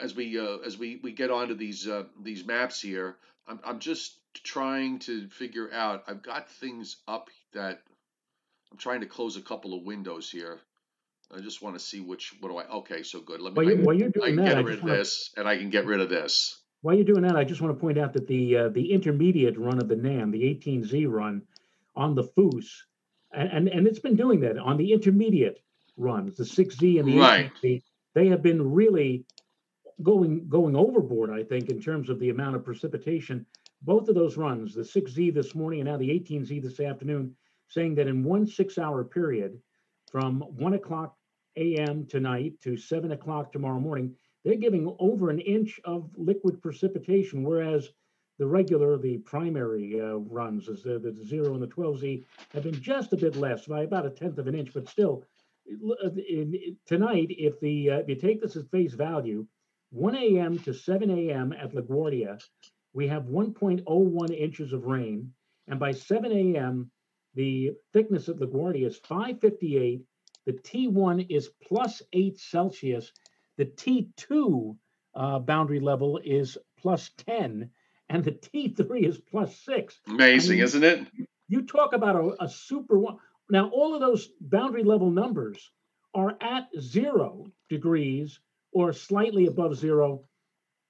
[0.00, 3.16] as we uh, as we, we get onto these uh, these maps here.
[3.46, 6.04] I'm I'm just trying to figure out.
[6.08, 7.82] I've got things up that
[8.70, 10.60] I'm trying to close a couple of windows here.
[11.34, 12.34] I just want to see which.
[12.40, 12.68] What do I?
[12.78, 13.40] Okay, so good.
[13.40, 13.56] Let me.
[13.56, 15.70] While, you, while you're doing I can that, get rid of this, and I can
[15.70, 16.58] get rid of this.
[16.82, 19.58] While you're doing that, I just want to point out that the uh, the intermediate
[19.58, 21.42] run of the NAM, the 18Z run,
[21.96, 22.84] on the FOUS,
[23.32, 25.62] and, and and it's been doing that on the intermediate
[25.96, 27.52] runs, the 6Z and the right.
[27.62, 27.82] 8Z,
[28.14, 29.24] they have been really
[30.02, 33.46] going going overboard, I think, in terms of the amount of precipitation
[33.82, 37.34] both of those runs, the 6Z this morning and now the 18Z this afternoon,
[37.68, 39.58] saying that in one six hour period
[40.10, 41.16] from 1 o'clock
[41.56, 42.06] a.m.
[42.06, 47.90] tonight to 7 o'clock tomorrow morning, they're giving over an inch of liquid precipitation, whereas
[48.38, 52.80] the regular, the primary uh, runs, as the, the zero and the 12Z, have been
[52.80, 55.24] just a bit less by about a tenth of an inch, but still,
[55.66, 59.46] in, in, tonight, if the uh, if you take this at face value,
[59.92, 60.58] 1 a.m.
[60.60, 61.52] to 7 a.m.
[61.52, 62.42] at LaGuardia,
[62.94, 65.32] we have 1.01 inches of rain,
[65.68, 66.90] and by 7 a.m.,
[67.34, 70.02] the thickness at LaGuardia is 558.
[70.46, 73.12] The T1 is plus 8 Celsius.
[73.58, 74.76] The T2
[75.14, 77.70] uh, boundary level is plus 10,
[78.08, 80.00] and the T3 is plus 6.
[80.08, 81.06] Amazing, I mean, isn't it?
[81.48, 83.18] You talk about a, a super one.
[83.50, 85.70] Now, all of those boundary level numbers
[86.14, 88.40] are at zero degrees
[88.72, 90.24] or slightly above zero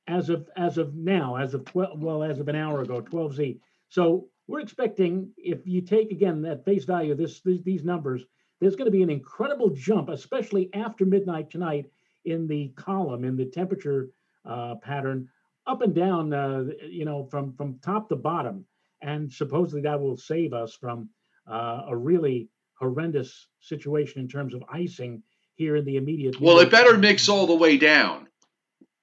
[0.06, 3.60] as of as of now, as of 12, well, as of an hour ago, 12Z.
[3.88, 8.24] So we're expecting, if you take again that face value, this, this these numbers,
[8.60, 11.86] there's going to be an incredible jump, especially after midnight tonight,
[12.24, 14.10] in the column in the temperature
[14.44, 15.28] uh, pattern,
[15.66, 18.64] up and down, uh, you know, from from top to bottom,
[19.00, 21.08] and supposedly that will save us from
[21.50, 25.22] uh, a really horrendous situation in terms of icing
[25.62, 26.40] here in the immediate.
[26.40, 28.28] Well, it better mix all the way down.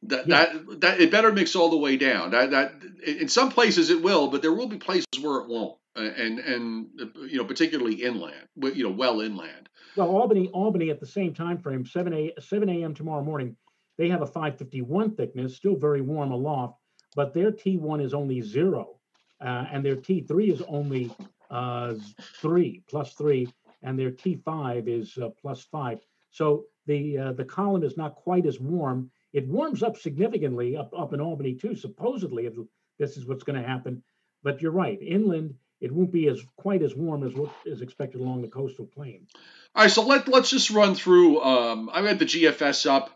[0.03, 0.45] That, yeah.
[0.45, 2.31] that that it better mix all the way down.
[2.31, 2.73] That that
[3.05, 6.87] in some places it will, but there will be places where it won't, and and
[7.27, 9.69] you know particularly inland, you know well inland.
[9.95, 12.93] Well, Albany Albany at the same time frame, seven a seven a.m.
[12.93, 13.57] tomorrow morning,
[13.97, 16.75] they have a 551 thickness, still very warm aloft,
[17.15, 18.99] but their T1 is only zero,
[19.41, 21.11] uh, and their T3 is only
[21.51, 21.95] uh,
[22.41, 23.51] three plus three,
[23.83, 25.99] and their T5 is uh, plus five.
[26.31, 30.93] So the uh, the column is not quite as warm it warms up significantly up,
[30.97, 31.75] up in Albany too.
[31.75, 32.53] Supposedly, if
[32.97, 34.03] this is what's going to happen.
[34.43, 34.99] But you're right.
[35.01, 38.85] Inland, it won't be as quite as warm as what is expected along the coastal
[38.85, 39.27] plain.
[39.75, 41.41] All right, so let let's just run through.
[41.41, 43.11] Um, I had the GFS up.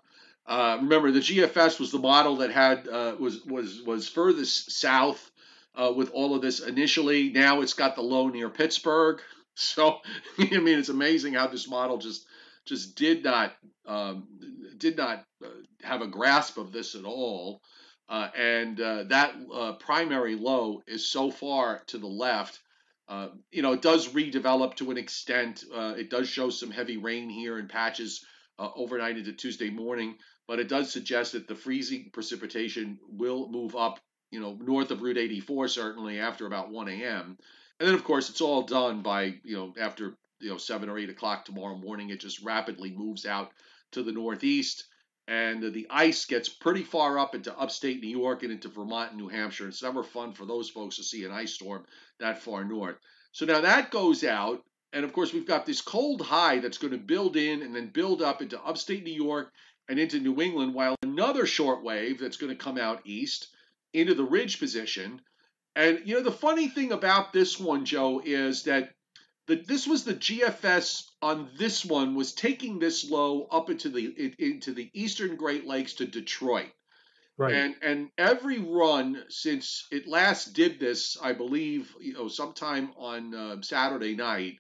[0.46, 5.32] Uh, remember, the GFS was the model that had uh, was was was furthest south
[5.76, 7.30] uh, with all of this initially.
[7.30, 9.20] Now it's got the low near Pittsburgh.
[9.56, 10.00] So
[10.40, 12.26] I mean, it's amazing how this model just
[12.66, 13.54] just did not
[13.86, 14.28] um,
[14.78, 15.50] did not uh,
[15.82, 17.62] have a grasp of this at all.
[18.10, 22.60] Uh, and uh, that uh, primary low is so far to the left.
[23.08, 25.64] Uh, you know, it does redevelop to an extent.
[25.74, 28.26] Uh, it does show some heavy rain here in patches
[28.60, 30.16] overnight into Tuesday morning,
[30.48, 34.00] but it does suggest that the freezing precipitation will move up,
[34.32, 37.38] you know, north of Route 84 certainly after about 1 a.m.
[37.80, 40.98] And then, of course, it's all done by, you know, after, you know, 7 or
[40.98, 42.10] 8 o'clock tomorrow morning.
[42.10, 43.52] It just rapidly moves out
[43.94, 44.86] to the northeast
[45.28, 49.20] and the ice gets pretty far up into upstate New York and into Vermont and
[49.20, 49.68] New Hampshire.
[49.68, 51.86] It's never fun for those folks to see an ice storm
[52.20, 52.98] that far north.
[53.32, 56.92] So now that goes out, and of course we've got this cold high that's going
[56.92, 59.52] to build in and then build up into upstate New York
[59.88, 63.48] and into New England, while another short wave that's going to come out east
[63.94, 65.22] into the ridge position.
[65.76, 68.92] And you know the funny thing about this one, Joe, is that
[69.48, 74.34] the, this was the GFS on this one was taking this low up into the
[74.40, 76.72] into the eastern Great Lakes to Detroit.
[77.38, 77.54] Right.
[77.54, 83.34] And and every run since it last did this, I believe, you know, sometime on
[83.34, 84.60] uh, Saturday night,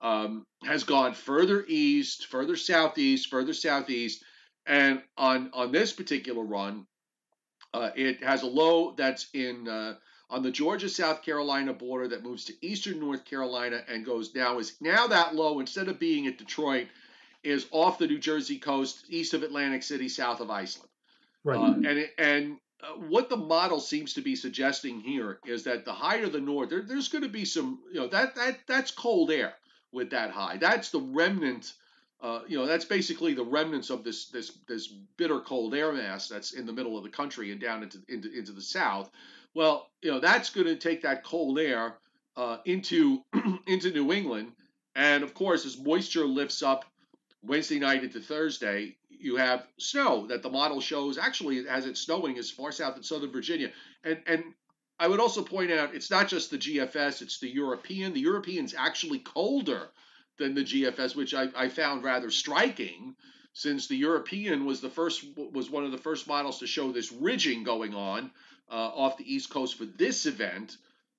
[0.00, 4.24] um, has gone further east, further southeast, further southeast,
[4.66, 6.86] and on on this particular run,
[7.72, 9.94] uh, it has a low that's in uh,
[10.30, 14.58] on the Georgia South Carolina border that moves to eastern North Carolina and goes now
[14.58, 16.88] is now that low instead of being at Detroit
[17.42, 20.88] is off the New Jersey coast east of Atlantic City south of Iceland.
[21.44, 21.58] Right.
[21.58, 25.84] Uh, and it, and uh, what the model seems to be suggesting here is that
[25.84, 28.90] the higher the north there, there's going to be some you know that that that's
[28.90, 29.54] cold air
[29.92, 30.56] with that high.
[30.56, 31.74] That's the remnant
[32.24, 36.26] uh, you know, that's basically the remnants of this this this bitter cold air mass
[36.26, 39.10] that's in the middle of the country and down into into, into the south.
[39.54, 41.96] Well, you know, that's going to take that cold air
[42.36, 43.22] uh, into
[43.66, 44.52] into New England,
[44.94, 46.84] and of course, as moisture lifts up
[47.42, 51.18] Wednesday night into Thursday, you have snow that the model shows.
[51.18, 53.70] Actually as it's snowing as far south as Southern Virginia,
[54.02, 54.44] and and
[54.98, 58.12] I would also point out it's not just the GFS, it's the European.
[58.12, 59.88] The European's actually colder
[60.36, 63.14] than the GFS, which I, I found rather striking
[63.52, 67.12] since the European was the first was one of the first models to show this
[67.12, 68.32] ridging going on
[68.70, 70.76] uh, off the East Coast for this event.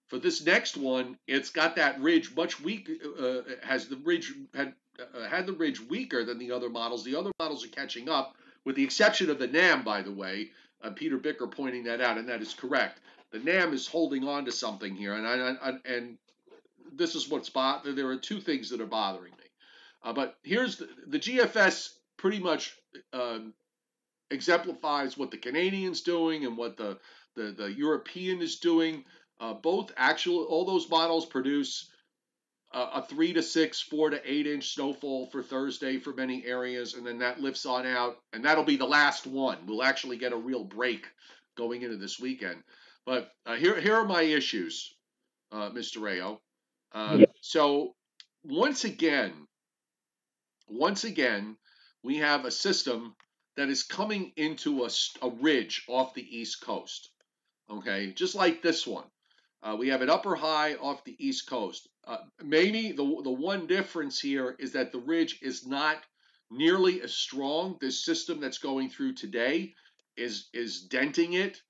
[0.08, 2.90] For this next one, it's got that ridge much weak.
[3.20, 7.04] Uh, has the ridge had uh, had the ridge weaker than the other models.
[7.04, 8.36] The other models are catching up,
[8.66, 10.52] with the exception of the NAM, by the way.
[10.84, 13.00] Uh, Peter Bicker pointing that out, and that is correct.
[13.32, 16.18] the NAM is holding on to something here, and I, I and
[16.94, 17.96] this is what's bothering.
[17.96, 19.46] There are two things that are bothering me.
[20.04, 22.76] Uh, but here's the, the GFS pretty much
[23.12, 23.54] um,
[24.30, 26.98] exemplifies what the Canadians doing and what the
[27.36, 29.04] the, the European is doing.
[29.40, 31.90] Uh, both actual all those models produce
[32.74, 36.94] uh, a three to six, four to eight inch snowfall for Thursday for many areas,
[36.94, 39.58] and then that lifts on out, and that'll be the last one.
[39.66, 41.06] We'll actually get a real break
[41.56, 42.64] going into this weekend.
[43.06, 44.94] But uh, here here are my issues,
[45.52, 46.02] uh, Mr.
[46.02, 46.40] Rao.
[46.92, 47.26] Uh, yeah.
[47.42, 47.96] So
[48.44, 49.48] once again,
[50.68, 51.58] once again,
[52.04, 53.16] we have a system
[53.58, 54.90] that is coming into a,
[55.22, 57.10] a ridge off the East Coast.
[57.70, 59.06] Okay, just like this one.
[59.64, 61.88] Uh, we have an upper high off the East Coast.
[62.06, 65.98] Uh, maybe the, the one difference here is that the ridge is not
[66.52, 67.78] nearly as strong.
[67.82, 69.74] This system that's going through today
[70.16, 71.62] is is denting it,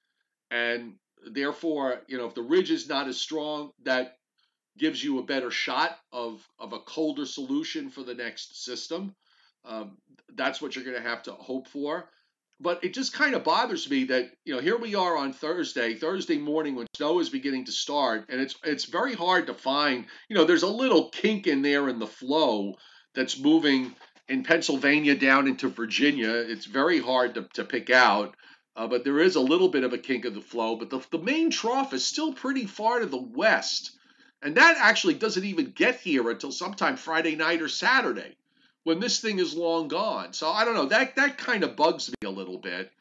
[0.52, 4.18] and therefore, you know, if the ridge is not as strong, that
[4.78, 9.16] gives you a better shot of, of a colder solution for the next system.
[9.64, 9.98] Um,
[10.36, 12.10] that's what you're going to have to hope for.
[12.60, 15.96] But it just kind of bothers me that you know here we are on Thursday,
[15.96, 20.06] Thursday morning when snow is beginning to start, and it's it's very hard to find.
[20.30, 22.76] You know, there's a little kink in there in the flow
[23.14, 23.94] that's moving
[24.28, 26.32] in Pennsylvania down into Virginia.
[26.32, 28.36] It's very hard to, to pick out.
[28.76, 30.76] Uh, but there is a little bit of a kink of the flow.
[30.76, 33.92] But the, the main trough is still pretty far to the west.
[34.42, 38.36] And that actually doesn't even get here until sometime Friday night or Saturday
[38.86, 40.32] when this thing is long gone.
[40.32, 40.86] So I don't know.
[40.86, 42.92] That that kind of bugs me a little bit.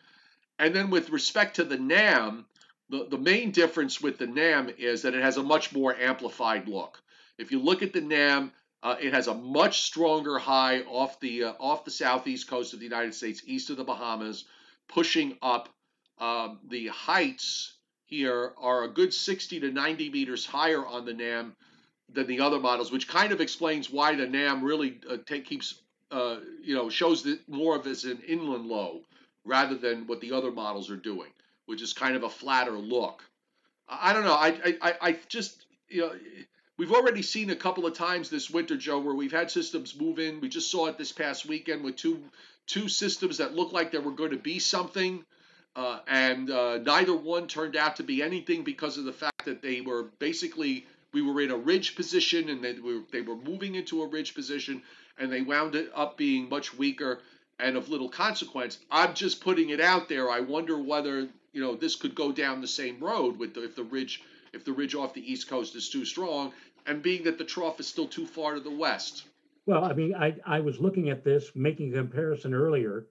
[0.58, 2.46] And then with respect to the NAM,
[2.88, 6.68] the, the main difference with the NAM is that it has a much more amplified
[6.68, 7.02] look.
[7.38, 11.44] If you look at the NAM, uh, it has a much stronger high off the
[11.44, 14.44] uh, off the southeast coast of the United States, east of the Bahamas,
[14.88, 15.68] pushing up.
[16.18, 17.74] Um, the heights
[18.04, 21.56] here are a good 60 to 90 meters higher on the NAM
[22.12, 25.80] than the other models, which kind of explains why the NAM really uh, take, keeps,
[26.10, 29.00] uh, you know, shows that more of as an inland low
[29.44, 31.30] rather than what the other models are doing,
[31.66, 33.22] which is kind of a flatter look.
[33.88, 34.34] I, I don't know.
[34.34, 36.12] I, I, I just, you know,
[36.78, 40.18] we've already seen a couple of times this winter, Joe, where we've had systems move
[40.18, 40.40] in.
[40.40, 42.22] We just saw it this past weekend with two
[42.66, 45.22] two systems that looked like they were going to be something
[45.76, 49.60] uh, and uh, neither one turned out to be anything because of the fact that
[49.60, 53.74] they were basically we were in a ridge position and they were they were moving
[53.74, 54.82] into a ridge position
[55.18, 57.20] and they wound it up being much weaker
[57.58, 58.80] and of little consequence.
[58.90, 60.28] I'm just putting it out there.
[60.30, 63.76] I wonder whether you know this could go down the same road with the, if
[63.76, 66.52] the ridge if the ridge off the east coast is too strong
[66.86, 69.24] and being that the trough is still too far to the west.
[69.66, 73.06] Well, I mean, I, I was looking at this, making a comparison earlier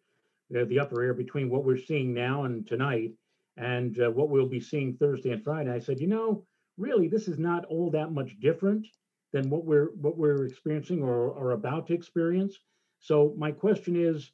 [0.50, 3.12] the upper air between what we're seeing now and tonight
[3.58, 5.72] and uh, what we'll be seeing Thursday and Friday.
[5.72, 6.46] I said, you know,
[6.78, 8.88] really, this is not all that much different
[9.32, 12.58] than what we're what we're experiencing or are about to experience.
[13.00, 14.32] So my question is,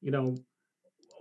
[0.00, 0.36] you know,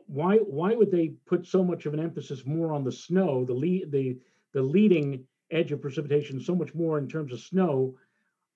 [0.07, 3.53] why why would they put so much of an emphasis more on the snow, the
[3.53, 4.19] lead the
[4.53, 7.95] the leading edge of precipitation, so much more in terms of snow?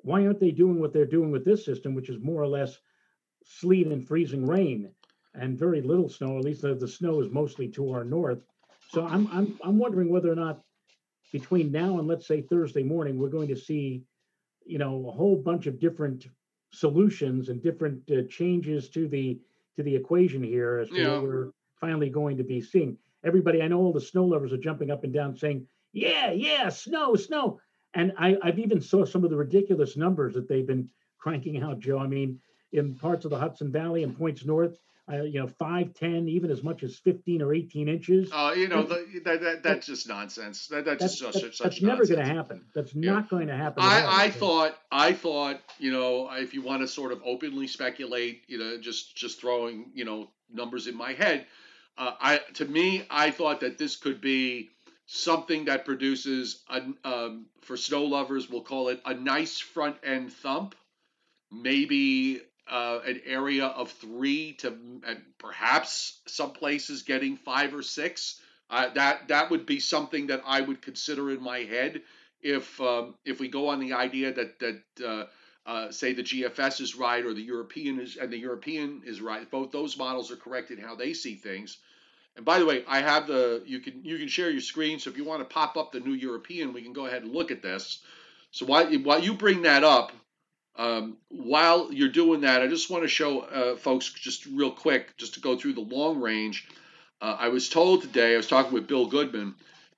[0.02, 2.78] Why aren't they doing what they're doing with this system, which is more or less
[3.44, 4.92] sleet and freezing rain?
[5.38, 6.38] and very little snow.
[6.38, 8.40] At least the, the snow is mostly to our north.
[8.90, 10.62] So I'm I'm I'm wondering whether or not
[11.32, 14.04] between now and let's say Thursday morning we're going to see,
[14.66, 16.28] you know, a whole bunch of different
[16.72, 19.40] solutions and different uh, changes to the
[19.76, 21.14] to the equation here as to yeah.
[21.14, 22.98] what we're finally going to be seeing.
[23.24, 26.70] Everybody, I know all the snow lovers are jumping up and down saying, "Yeah, yeah,
[26.70, 27.60] snow, snow."
[27.94, 31.80] And I, I've even saw some of the ridiculous numbers that they've been cranking out,
[31.80, 32.00] Joe.
[32.00, 32.40] I mean,
[32.72, 34.78] in parts of the Hudson Valley and points north,
[35.12, 38.30] uh, you know, five, ten, even as much as 15 or 18 inches.
[38.34, 40.68] Oh, uh, you know, the, that, that, that's just nonsense.
[40.68, 42.66] That, that's, that's, just that's, that's never going to happen.
[42.76, 43.14] That's yeah.
[43.14, 43.84] not going to happen.
[43.84, 48.44] I, I thought, I thought, you know, if you want to sort of openly speculate,
[48.48, 51.46] you know, just, just throwing, you know, numbers in my head,
[51.98, 54.70] uh, I, to me, I thought that this could be
[55.06, 60.34] something that produces, a, um, for snow lovers, we'll call it a nice front end
[60.34, 60.76] thump
[61.52, 64.78] maybe uh, an area of three to
[65.38, 68.40] perhaps some places getting five or six.
[68.70, 72.02] Uh, that that would be something that I would consider in my head
[72.42, 75.26] if um, if we go on the idea that that uh,
[75.66, 79.50] uh say the GFS is right or the European is and the European is right.
[79.50, 81.78] Both those models are correct in how they see things.
[82.36, 85.00] And by the way, I have the you can you can share your screen.
[85.00, 87.34] So if you want to pop up the new European, we can go ahead and
[87.34, 88.00] look at this.
[88.52, 90.12] So while while you bring that up,
[90.78, 95.18] um, while you're doing that, I just want to show uh, folks just real quick,
[95.18, 96.68] just to go through the long range.
[97.20, 99.56] Uh, I was told today, I was talking with Bill Goodman,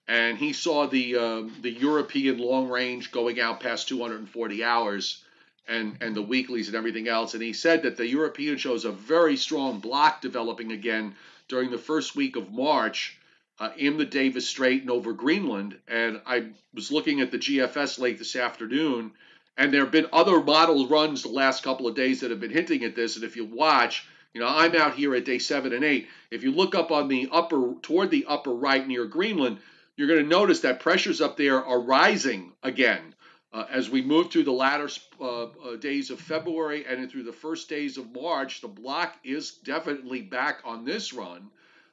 [0.08, 5.22] and he saw the uh, the European long range going out past 240 hours,
[5.68, 7.34] and and the weeklies and everything else.
[7.34, 11.14] And he said that the European shows a very strong block developing again
[11.50, 13.18] during the first week of March.
[13.62, 15.78] Uh, in the Davis Strait and over Greenland.
[15.86, 19.12] And I was looking at the GFS late this afternown,
[19.60, 22.50] and there have been other model runs the last couple of days that have been
[22.50, 23.18] hinting at this.
[23.18, 26.08] And if you watch, you know, I'm out here at day seven and eight.
[26.32, 29.58] If you look up on the upper, toward the upper right near Greenland,
[29.98, 33.14] you're going to notice that pressures up there are rising again.
[33.52, 34.88] Uh, as we move through the latter
[35.20, 39.52] uh, uh, days of February and through the first days of March, the block is
[39.52, 41.50] definitely back on this run.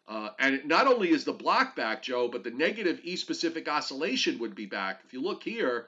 [0.06, 4.38] Uh, and not only is the block back, Joe, but the negative East Pacific oscillation
[4.38, 5.00] would be back.
[5.04, 5.86] If you look here,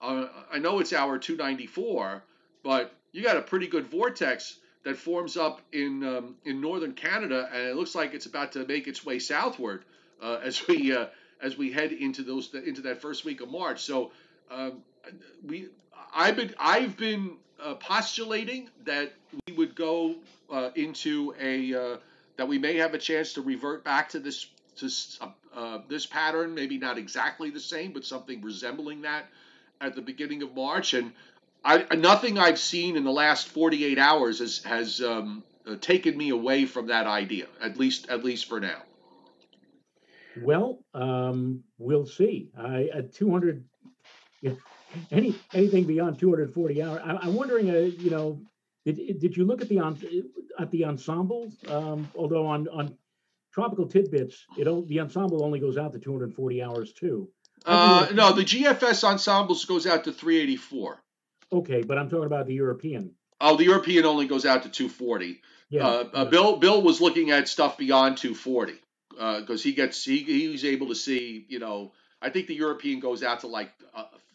[0.00, 2.22] uh, I know it's hour 294,
[2.62, 7.48] but you got a pretty good vortex that forms up in um, in northern Canada,
[7.52, 9.84] and it looks like it's about to make its way southward
[10.22, 11.06] uh, as we uh,
[11.42, 13.82] as we head into those into that first week of March.
[13.82, 14.12] So
[14.50, 14.82] um,
[15.44, 15.68] we
[16.14, 19.12] I've been I've been uh, postulating that
[19.48, 20.16] we would go
[20.50, 21.96] uh, into a uh,
[22.36, 24.90] that we may have a chance to revert back to this to
[25.54, 29.26] uh, this pattern, maybe not exactly the same, but something resembling that
[29.80, 30.94] at the beginning of March.
[30.94, 31.12] And
[31.64, 36.30] I, nothing I've seen in the last 48 hours has has um, uh, taken me
[36.30, 38.82] away from that idea, at least at least for now.
[40.42, 42.50] Well, um, we'll see.
[42.58, 43.64] I at 200,
[45.10, 47.00] any anything beyond 240 hours.
[47.04, 48.40] I, am wondering, uh, you know,
[48.84, 49.80] did did you look at the
[50.58, 51.52] at the ensemble?
[51.68, 52.96] Um, although on on
[53.52, 57.28] tropical tidbits, it the ensemble only goes out to 240 hours too.
[57.66, 61.02] Uh, no, the GFS ensembles goes out to 384.
[61.52, 63.12] Okay, but I'm talking about the European.
[63.40, 65.40] Oh, the European only goes out to 240.
[65.68, 68.74] Yeah, uh, uh, Bill Bill was looking at stuff beyond 240
[69.10, 71.92] because uh, he gets he he's able to see you know
[72.22, 73.72] I think the European goes out to like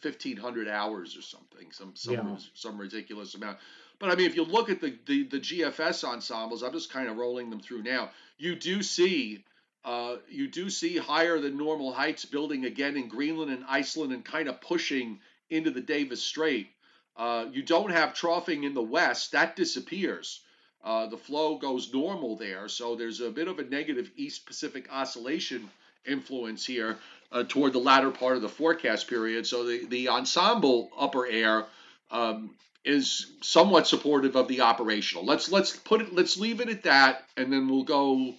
[0.01, 2.37] 1500 uh, hours or something some some yeah.
[2.53, 3.59] some ridiculous amount.
[3.97, 7.07] But I mean, if you look at the, the the GFS ensembles, I'm just kind
[7.07, 8.11] of rolling them through now.
[8.37, 9.45] You do see
[9.83, 14.23] uh, you do see higher than normal heights building again in Greenland and Iceland and
[14.23, 15.19] kind of pushing
[15.49, 16.69] into the Davis Strait.
[17.17, 20.41] Uh, you don't have troughing in the west, that disappears.
[20.83, 24.87] Uh, the flow goes normal there, so there's a bit of a negative East Pacific
[24.91, 25.69] oscillation
[26.05, 26.97] influence here
[27.31, 29.45] uh, toward the latter part of the forecast period.
[29.45, 31.65] So the, the ensemble upper air
[32.09, 35.25] um, is somewhat supportive of the operational.
[35.25, 38.33] Let's let's put it let's leave it at that, and then we'll go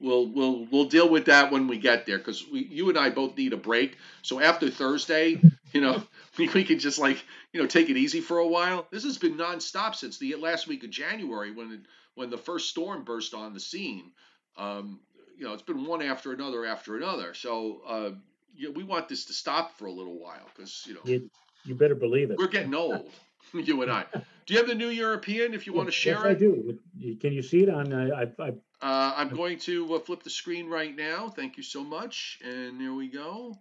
[0.00, 3.36] we'll we'll we'll deal with that when we get there because you and I both
[3.36, 3.96] need a break.
[4.22, 5.40] So after Thursday,
[5.72, 6.02] you know,
[6.38, 8.86] we, we can just like you know take it easy for a while.
[8.90, 11.80] This has been nonstop since the last week of January when it,
[12.14, 14.12] when the first storm burst on the scene.
[14.56, 15.00] Um,
[15.36, 17.34] you know, it's been one after another after another.
[17.34, 18.10] So uh,
[18.54, 21.30] you know, we want this to stop for a little while because you know you,
[21.64, 22.38] you better believe it.
[22.38, 23.10] We're getting old,
[23.52, 24.04] you and I.
[24.46, 25.54] Do you have the new European?
[25.54, 26.78] If you want to share yes, it, I do.
[27.20, 27.92] Can you see it on?
[27.92, 28.52] Uh, I, I
[28.82, 31.28] uh, I'm going to uh, flip the screen right now.
[31.28, 32.38] Thank you so much.
[32.44, 33.56] And there we go.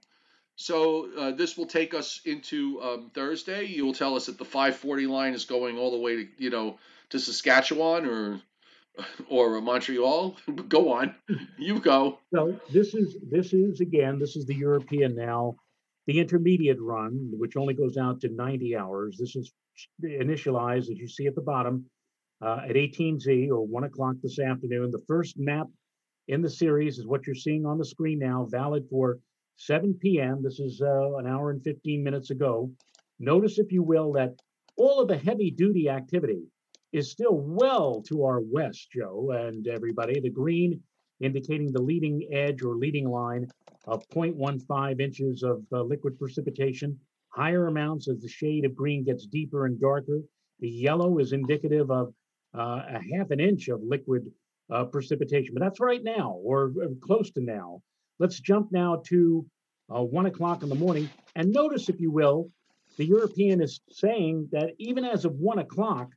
[0.58, 3.66] So uh, this will take us into um, Thursday.
[3.66, 6.50] You will tell us that the 540 line is going all the way to you
[6.50, 6.78] know
[7.10, 8.42] to Saskatchewan or
[9.30, 10.38] or Montreal.
[10.70, 11.16] go on,
[11.58, 12.20] you go.
[12.34, 15.56] So this is this is again this is the European now,
[16.08, 19.18] the intermediate run, which only goes out to 90 hours.
[19.20, 19.54] This is
[20.02, 21.86] initialized as you see at the bottom
[22.42, 24.92] uh, at 18Z or 1 o'clock this afternoon.
[24.92, 25.68] The first map
[26.28, 29.20] in the series is what you're seeing on the screen now, valid for
[29.58, 30.44] 7 p.m.
[30.44, 32.70] This is uh, an hour and 15 minutes ago.
[33.20, 34.34] Notice, if you will, that
[34.78, 36.44] all of the heavy duty activity
[36.92, 40.20] is still well to our west, Joe and everybody.
[40.20, 40.82] The green
[41.22, 43.48] indicating the leading edge or leading line
[43.86, 47.00] of 0.15 inches of uh, liquid precipitation.
[47.30, 50.20] Higher amounts as the shade of green gets deeper and darker.
[50.60, 52.14] The yellow is indicative of
[52.58, 54.32] uh, a half an inch of liquid
[54.72, 55.54] uh, precipitation.
[55.54, 57.82] But that's right now, or uh, close to now.
[58.20, 59.46] Let's jump now to
[59.94, 61.10] uh, one o'clock in the morning.
[61.36, 62.50] And notice, if you will,
[62.98, 66.10] the European is saying that even as of one o'clock,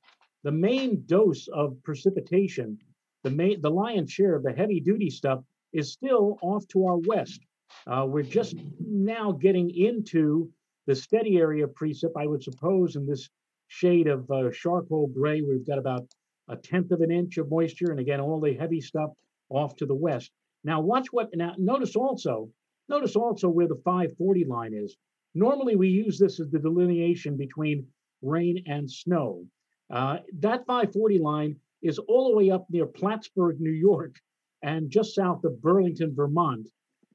[0.45, 2.78] the main dose of precipitation,
[3.24, 5.41] the main, the lion's share of the heavy duty stuff,
[5.72, 7.41] is still off to our west.
[7.86, 10.49] Uh, we're just now getting into
[10.86, 13.28] the steady area of precip, I would suppose, in this
[13.66, 15.43] shade of uh, charcoal gray.
[15.43, 16.07] We've got about
[16.49, 19.11] a tenth of an inch of moisture, and again, all the heavy stuff
[19.51, 20.30] off to the west.
[20.64, 22.51] Now, watch what, now notice also,
[22.88, 24.96] notice also where the 540 line is.
[25.34, 27.86] Normally, we use this as the delineation between
[28.22, 29.46] rain and snow.
[29.90, 34.16] Uh, that 540 line is all the way up near Plattsburgh, New York,
[34.62, 36.68] and just south of Burlington, Vermont.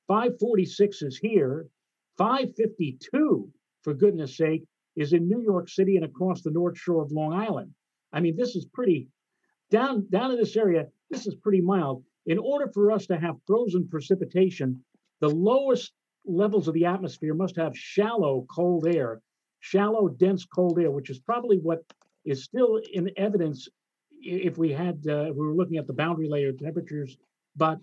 [0.08, 1.68] 546 is here.
[2.18, 3.50] 552,
[3.82, 4.64] for goodness sake,
[4.96, 7.74] is in New York City and across the North Shore of Long Island.
[8.12, 9.08] I mean, this is pretty
[9.74, 10.86] down down in this area.
[11.10, 12.04] This is pretty mild.
[12.28, 14.82] In order for us to have frozen precipitation,
[15.20, 15.92] the lowest
[16.26, 19.22] levels of the atmosphere must have shallow cold air,
[19.60, 21.80] shallow dense cold air, which is probably what
[22.24, 23.68] is still in evidence
[24.22, 27.18] if we had uh, if we were looking at the boundary layer temperatures.
[27.56, 27.80] But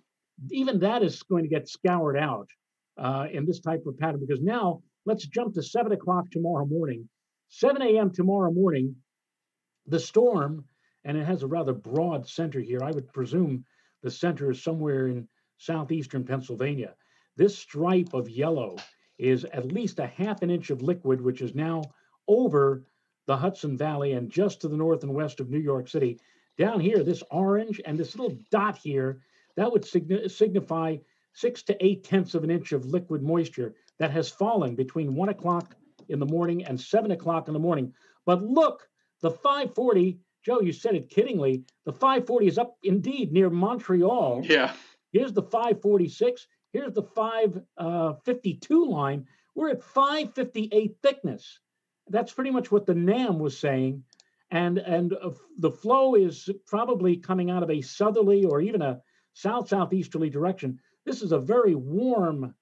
[0.51, 2.49] even that is going to get scoured out
[2.97, 7.09] uh, in this type of pattern because now let's jump to seven o'clock tomorrow morning.
[7.53, 8.13] 7 a.m.
[8.13, 8.95] tomorrow morning,
[9.89, 10.65] the storm,
[11.05, 12.81] and it has a rather broad center here.
[12.83, 13.65] I would presume
[14.03, 15.29] the center is somewhere in
[15.59, 16.95] southeastern Pennsylvania.
[17.37, 18.77] This stripe of yellow
[19.19, 21.83] is at least a half an inch of liquid, which is now
[22.29, 22.85] over
[23.27, 26.19] the Hudson Valley and just to the north and west of New York City.
[26.57, 29.21] Down here, this orange and this little dot here,
[29.57, 30.97] that would signi- signify
[31.33, 35.29] six to eight tenths of an inch of liquid moisture that has fallen between one
[35.29, 35.77] o'clock
[36.09, 37.93] in the morning and seven o'clock in the morning.
[38.27, 38.89] But look,
[39.21, 44.43] the 540, Joe, you said it kiddingly, the 540 is up indeed near Montreal.
[44.45, 44.73] Yeah.
[45.13, 46.47] Here's the 546.
[46.73, 49.27] Here's the 552 uh, line.
[49.55, 51.59] We're at 558 thickness.
[52.09, 54.05] That's pretty much what the NAM was saying.
[54.51, 59.01] And, and uh, the flow is probably coming out of a southerly or even a
[59.35, 60.79] south southeasterly direction.
[61.05, 62.55] This is a very warm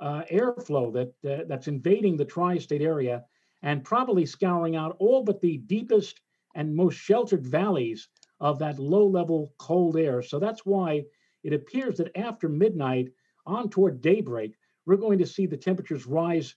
[0.00, 3.24] uh, airflow that uh, that's invading the tri-state area
[3.62, 6.20] and probably scouring out all but the deepest
[6.54, 8.08] and most sheltered valleys
[8.40, 10.22] of that low-level cold air.
[10.22, 11.04] So that's why
[11.44, 13.08] it appears that after midnight
[13.46, 16.54] on toward daybreak, we're going to see the temperatures rise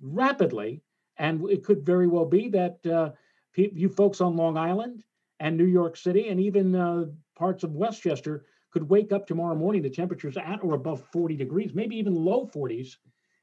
[0.00, 0.82] rapidly,
[1.18, 3.10] and it could very well be that uh,
[3.54, 5.04] you folks on Long Island
[5.40, 7.06] and New York City and even uh,
[7.36, 11.72] parts of Westchester could wake up tomorrow morning the temperatures at or above 40 degrees,
[11.74, 12.96] maybe even low 40s.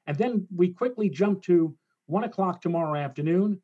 [0.07, 1.75] And then we quickly jump to
[2.05, 3.61] one o'clock tomorrow afternoon.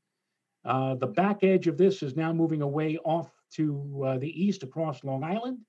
[0.63, 4.63] Uh, the back edge of this is now moving away off to uh, the east
[4.63, 5.59] across Long Island.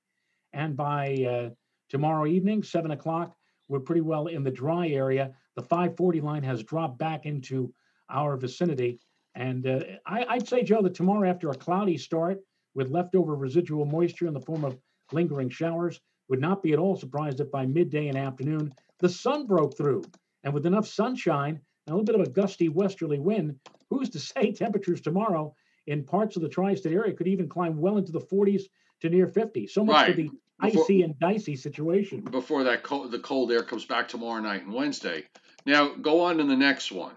[0.53, 1.51] And by uh,
[1.89, 3.35] tomorrow evening, seven o'clock,
[3.69, 5.33] we're pretty well in the dry area.
[5.57, 7.73] The 540 line has dropped back into
[8.11, 9.01] our vicinity.
[9.35, 12.41] And uh, I, I'd say, Joe, that tomorrow, after a cloudy start
[12.75, 14.79] with leftover residual moisture in the form of
[15.13, 16.01] lingering showers.
[16.29, 20.03] Would not be at all surprised if by midday and afternoon the sun broke through.
[20.45, 23.57] And with enough sunshine a little bit of a gusty westerly wind,
[23.91, 25.55] who's to say temperatures tomorrow
[25.87, 28.63] in parts of the tri-state area could even climb well into the 40s
[29.01, 29.67] to near 50.
[29.67, 30.11] So much right.
[30.11, 30.31] for the
[30.61, 32.21] before, icy and dicey situation.
[32.21, 35.25] Before that, cold, the cold air comes back tomorrow night and Wednesday.
[35.67, 37.15] Now go on to the next one.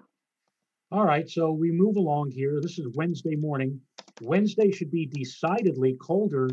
[0.91, 2.59] All right, so we move along here.
[2.61, 3.81] This is Wednesday morning.
[4.21, 6.49] Wednesday should be decidedly colder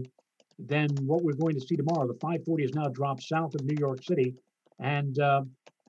[0.59, 2.07] than what we're going to see tomorrow.
[2.07, 4.35] The 540 has now dropped south of New York City,
[4.81, 5.43] and uh,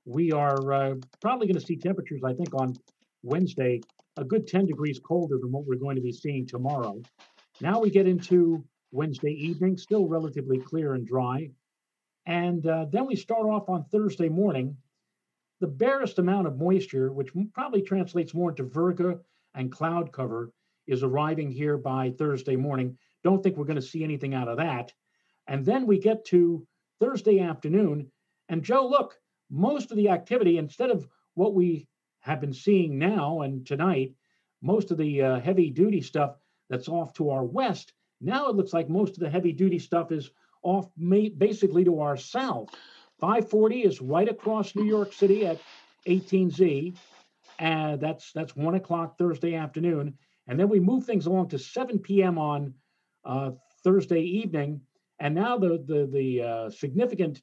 [0.05, 2.75] we are uh, probably going to see temperatures, I think, on
[3.23, 3.81] Wednesday
[4.17, 7.01] a good 10 degrees colder than what we're going to be seeing tomorrow.
[7.61, 11.49] Now we get into Wednesday evening, still relatively clear and dry.
[12.25, 14.77] And uh, then we start off on Thursday morning.
[15.61, 19.19] The barest amount of moisture, which probably translates more into virga
[19.55, 20.51] and cloud cover,
[20.87, 22.97] is arriving here by Thursday morning.
[23.23, 24.91] Don't think we're going to see anything out of that.
[25.47, 26.65] And then we get to
[26.99, 28.11] Thursday afternoon.
[28.49, 29.17] And Joe, look,
[29.53, 31.87] most of the activity, instead of what we
[32.21, 34.13] have been seeing now and tonight,
[34.61, 36.35] most of the uh, heavy duty stuff
[36.69, 40.11] that's off to our west, now it looks like most of the heavy duty stuff
[40.11, 40.31] is
[40.63, 40.89] off
[41.37, 42.69] basically to our south.
[43.19, 45.59] 540 is right across New York City at
[46.07, 46.95] 18Z.
[47.59, 50.17] And that's that's one o'clock Thursday afternoon.
[50.47, 52.37] And then we move things along to 7 p.m.
[52.37, 52.73] on
[53.23, 53.51] uh,
[53.83, 54.81] Thursday evening,
[55.19, 57.41] and now the the the uh, significant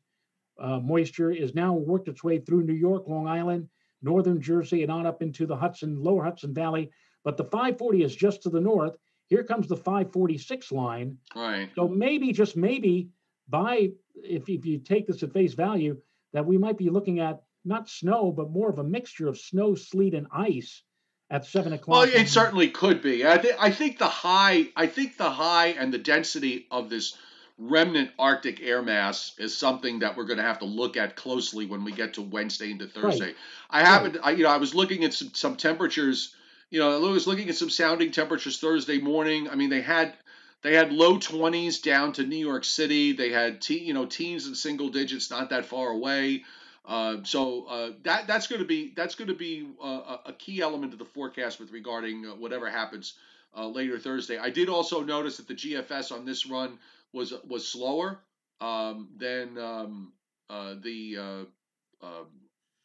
[0.61, 3.68] uh, moisture is now worked its way through New York, Long Island,
[4.02, 6.90] northern Jersey, and on up into the Hudson, lower Hudson Valley.
[7.24, 8.96] But the 540 is just to the north.
[9.28, 11.18] Here comes the 546 line.
[11.34, 11.70] Right.
[11.74, 13.11] So maybe, just maybe,
[13.48, 15.98] by if if you take this at face value,
[16.32, 19.74] that we might be looking at not snow, but more of a mixture of snow,
[19.74, 20.82] sleet, and ice
[21.30, 22.06] at seven o'clock.
[22.06, 23.26] Well, it certainly could be.
[23.26, 27.16] I, th- I think the high, I think the high and the density of this
[27.61, 31.66] remnant Arctic air mass is something that we're going to have to look at closely
[31.66, 33.26] when we get to Wednesday into Thursday.
[33.26, 33.36] Right.
[33.68, 34.24] I haven't, right.
[34.24, 36.34] I, you know, I was looking at some, some temperatures.
[36.70, 39.48] You know, I was looking at some sounding temperatures Thursday morning.
[39.48, 40.14] I mean, they had
[40.62, 43.12] they had low 20s down to New York City.
[43.12, 46.44] They had te- you know teens and single digits not that far away.
[46.86, 50.61] Uh, so uh, that that's going to be that's going to be uh, a key
[50.62, 53.14] element of the forecast with regarding uh, whatever happens
[53.56, 54.38] uh, later Thursday.
[54.38, 56.78] I did also notice that the GFS on this run
[57.12, 58.20] was was slower
[58.61, 60.12] um, than um,
[60.48, 61.46] the
[62.02, 62.26] um,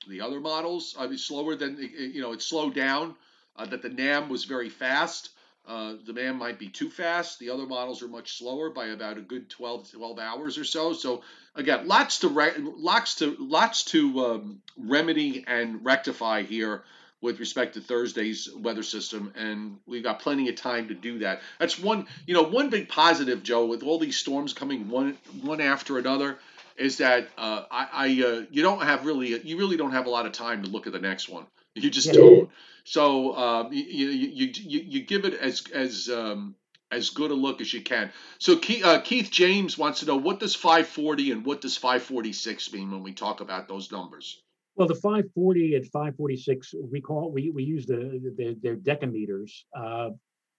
[0.07, 0.95] the other models.
[0.97, 3.15] I mean, slower than you know, it's slowed down.
[3.57, 5.29] Uh, that the NAM was very fast.
[5.65, 7.39] Uh, the NAM might be too fast.
[7.39, 10.93] The other models are much slower by about a good 12, 12 hours or so.
[10.93, 11.23] So
[11.55, 16.83] again, lots to re- lots to lots to um, remedy and rectify here
[17.25, 21.41] with respect to Thursday's weather system, and we've got plenty of time to do that.
[21.59, 25.59] That's one, you know, one big positive, Joe, with all these storms coming one one
[25.59, 26.37] after another,
[26.77, 30.09] is that uh, I, I uh, you don't have really you really don't have a
[30.09, 31.45] lot of time to look at the next one.
[31.73, 32.49] You just don't.
[32.85, 36.55] So um, you, you, you you give it as as um,
[36.91, 38.11] as good a look as you can.
[38.39, 42.71] So Keith, uh, Keith James wants to know what does 540 and what does 546
[42.71, 44.41] mean when we talk about those numbers.
[44.75, 50.09] Well, the 540 and 546, we call we we use the, the their decameters, uh,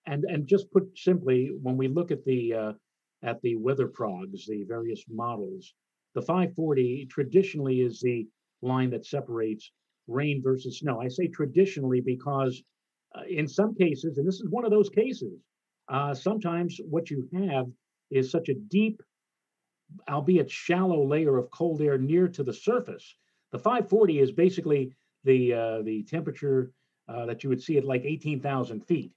[0.07, 2.73] and and just put simply, when we look at the uh,
[3.23, 5.75] at the weather progs, the various models,
[6.15, 8.27] the 540 traditionally is the
[8.63, 9.71] line that separates
[10.07, 10.99] rain versus snow.
[11.01, 12.63] I say traditionally because
[13.15, 15.39] uh, in some cases, and this is one of those cases,
[15.89, 17.67] uh, sometimes what you have
[18.11, 19.03] is such a deep,
[20.09, 23.15] albeit shallow layer of cold air near to the surface
[23.57, 24.93] the 540 is basically
[25.25, 26.73] the uh, the temperature
[27.09, 29.13] uh, that you would see at like 18,000 feet.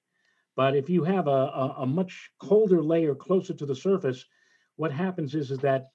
[0.55, 4.25] But if you have a, a, a, much colder layer closer to the surface,
[4.77, 5.89] what happens is, is that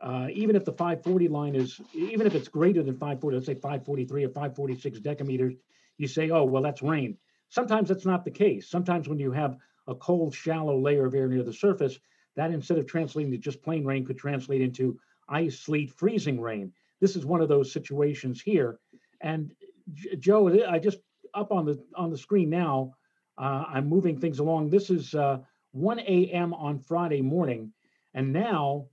[0.00, 3.54] uh, even if the 540 line is, even if it's greater than 540, let's say
[3.54, 5.56] 543 or 546 decameters,
[5.96, 7.16] you say, oh, well, that's rain.
[7.48, 8.68] Sometimes that's not the case.
[8.70, 9.56] Sometimes when you have
[9.88, 11.98] a cold, shallow layer of air near the surface,
[12.36, 16.72] that instead of translating to just plain rain could translate into ice, sleet, freezing rain
[17.00, 18.78] this is one of those situations here.
[19.20, 19.52] And
[20.18, 20.98] Joe, I just
[21.34, 22.94] up on the on the screen now.
[23.36, 24.68] Uh, I'm moving things along.
[24.68, 25.38] This is uh,
[25.70, 26.52] 1 a.m.
[26.54, 27.72] on Friday morning,
[28.14, 28.86] and now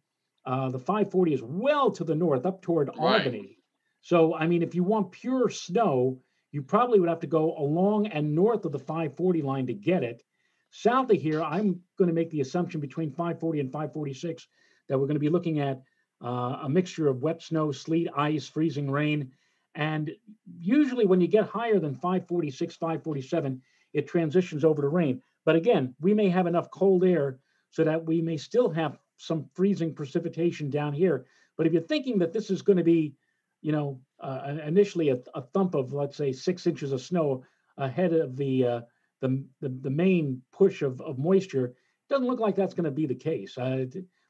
[0.46, 3.26] uh, the 540 is well to the north, up toward right.
[3.26, 3.58] Albany.
[4.02, 6.20] So, I mean, if you want pure snow,
[6.52, 10.04] you probably would have to go along and north of the 540 line to get
[10.04, 10.22] it.
[10.70, 14.48] South of here, I'm going to make the assumption between 540 and 546
[14.88, 15.82] that we're going to be looking at
[16.24, 19.32] uh, a mixture of wet snow, sleet, ice, freezing rain.
[19.76, 20.12] And
[20.60, 23.62] usually when you get higher than 546, 547,
[23.94, 25.22] it transitions over to rain.
[25.46, 27.40] But again, we may have enough cold air
[27.70, 31.26] so that we may still have some freezing precipitation down here.
[31.58, 33.16] But if you're thinking that this is going to be,
[33.62, 37.44] you know, uh, initially a, a, thump of let's say six inches of snow
[37.78, 38.82] ahead of the uh,
[39.22, 41.74] the, the, the main push of, of moisture,
[42.10, 43.58] doesn't look like that's going to be the case.
[43.58, 43.86] Uh,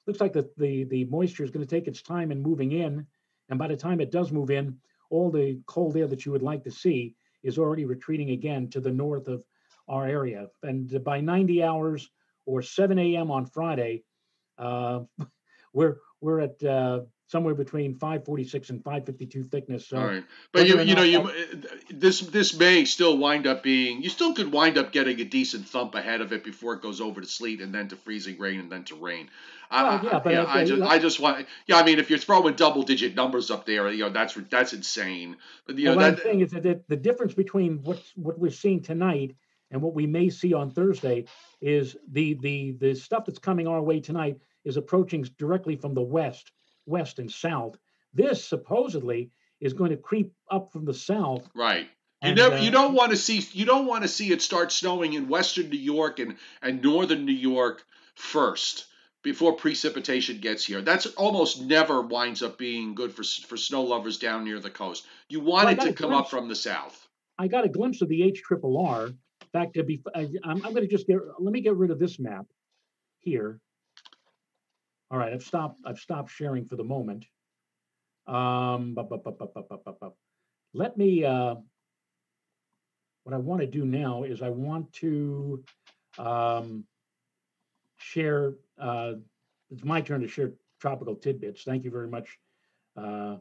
[0.08, 3.06] looks like the, the, the moisture is going to take its time in moving in.
[3.50, 4.78] And by the time it does move in,
[5.10, 8.80] all the cold air that you would like to see is already retreating again to
[8.80, 9.44] the north of
[9.88, 10.48] our area.
[10.64, 12.10] And by 90 hours
[12.46, 13.32] or 7 a.m.
[13.32, 14.04] on Friday,
[14.58, 15.02] uh,
[15.74, 19.88] we're we're at uh, somewhere between 546 and 552 thickness.
[19.88, 21.32] So All right, but you, you know you uh,
[21.90, 25.68] this this may still wind up being you still could wind up getting a decent
[25.68, 28.60] thump ahead of it before it goes over to sleet and then to freezing rain
[28.60, 29.30] and then to rain.
[29.72, 32.20] Well, yeah, but yeah, I, I, just I just want yeah I mean if you're
[32.20, 35.38] throwing double digit numbers up there you know that's that's insane.
[35.66, 38.52] But, you well, know, what I'm saying is that the difference between what what we're
[38.52, 39.36] seeing tonight
[39.72, 41.26] and what we may see on Thursday
[41.60, 46.02] is the the the stuff that's coming our way tonight is approaching directly from the
[46.02, 46.52] west
[46.86, 47.78] west and south.
[48.14, 51.48] This supposedly is going to creep up from the south.
[51.56, 51.88] Right.
[52.22, 54.42] You and, never, uh, you don't want to see you don't want to see it
[54.42, 57.84] start snowing in western New York and, and northern New York
[58.16, 58.86] first
[59.22, 60.82] before precipitation gets here.
[60.82, 65.06] That's almost never winds up being good for for snow lovers down near the coast.
[65.30, 67.08] You want well, it to come glimpse, up from the south.
[67.38, 69.10] I got a glimpse of the H triple R.
[69.52, 72.20] Fact, to be, I'm, I'm going to just get let me get rid of this
[72.20, 72.46] map
[73.20, 73.60] here.
[75.12, 75.80] All right, I've stopped.
[75.86, 77.26] I've stopped sharing for the moment.
[78.28, 78.96] Um,
[80.74, 81.24] let me.
[81.24, 81.56] Uh,
[83.24, 85.64] what I want to do now is I want to
[86.18, 86.86] um,
[87.98, 88.54] share.
[88.80, 89.14] Uh,
[89.72, 91.64] it's my turn to share tropical tidbits.
[91.64, 92.40] Thank you very much,
[92.98, 93.38] uh,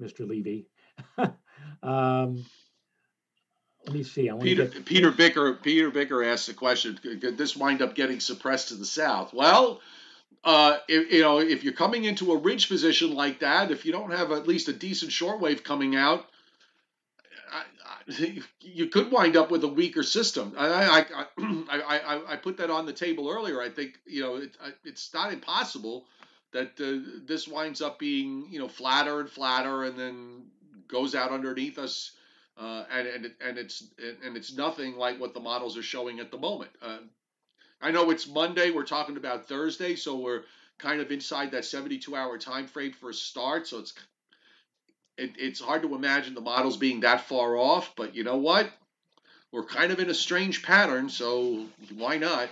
[0.00, 0.28] Mr.
[0.28, 0.66] Levy.
[1.82, 2.44] um,
[3.84, 4.30] let me see.
[4.30, 4.84] I Peter get...
[4.84, 8.84] Peter Bicker Peter Bicker asked the question: Could this wind up getting suppressed to the
[8.84, 9.32] south?
[9.32, 9.80] Well,
[10.46, 13.90] uh, if, you know, if you're coming into a ridge position like that, if you
[13.90, 16.24] don't have at least a decent shortwave coming out,
[17.52, 20.54] I, I, you could wind up with a weaker system.
[20.56, 21.04] I,
[21.38, 23.60] I, I, put that on the table earlier.
[23.60, 26.06] I think you know it, it's not impossible
[26.52, 30.44] that uh, this winds up being you know flatter and flatter, and then
[30.86, 32.12] goes out underneath us,
[32.56, 36.30] uh, and and and it's and it's nothing like what the models are showing at
[36.30, 36.70] the moment.
[37.80, 38.70] I know it's Monday.
[38.70, 40.42] We're talking about Thursday, so we're
[40.78, 43.66] kind of inside that 72 hour time frame for a start.
[43.66, 43.94] So it's
[45.18, 48.70] it, it's hard to imagine the models being that far off, but you know what?
[49.50, 51.64] We're kind of in a strange pattern, so
[51.94, 52.48] why not?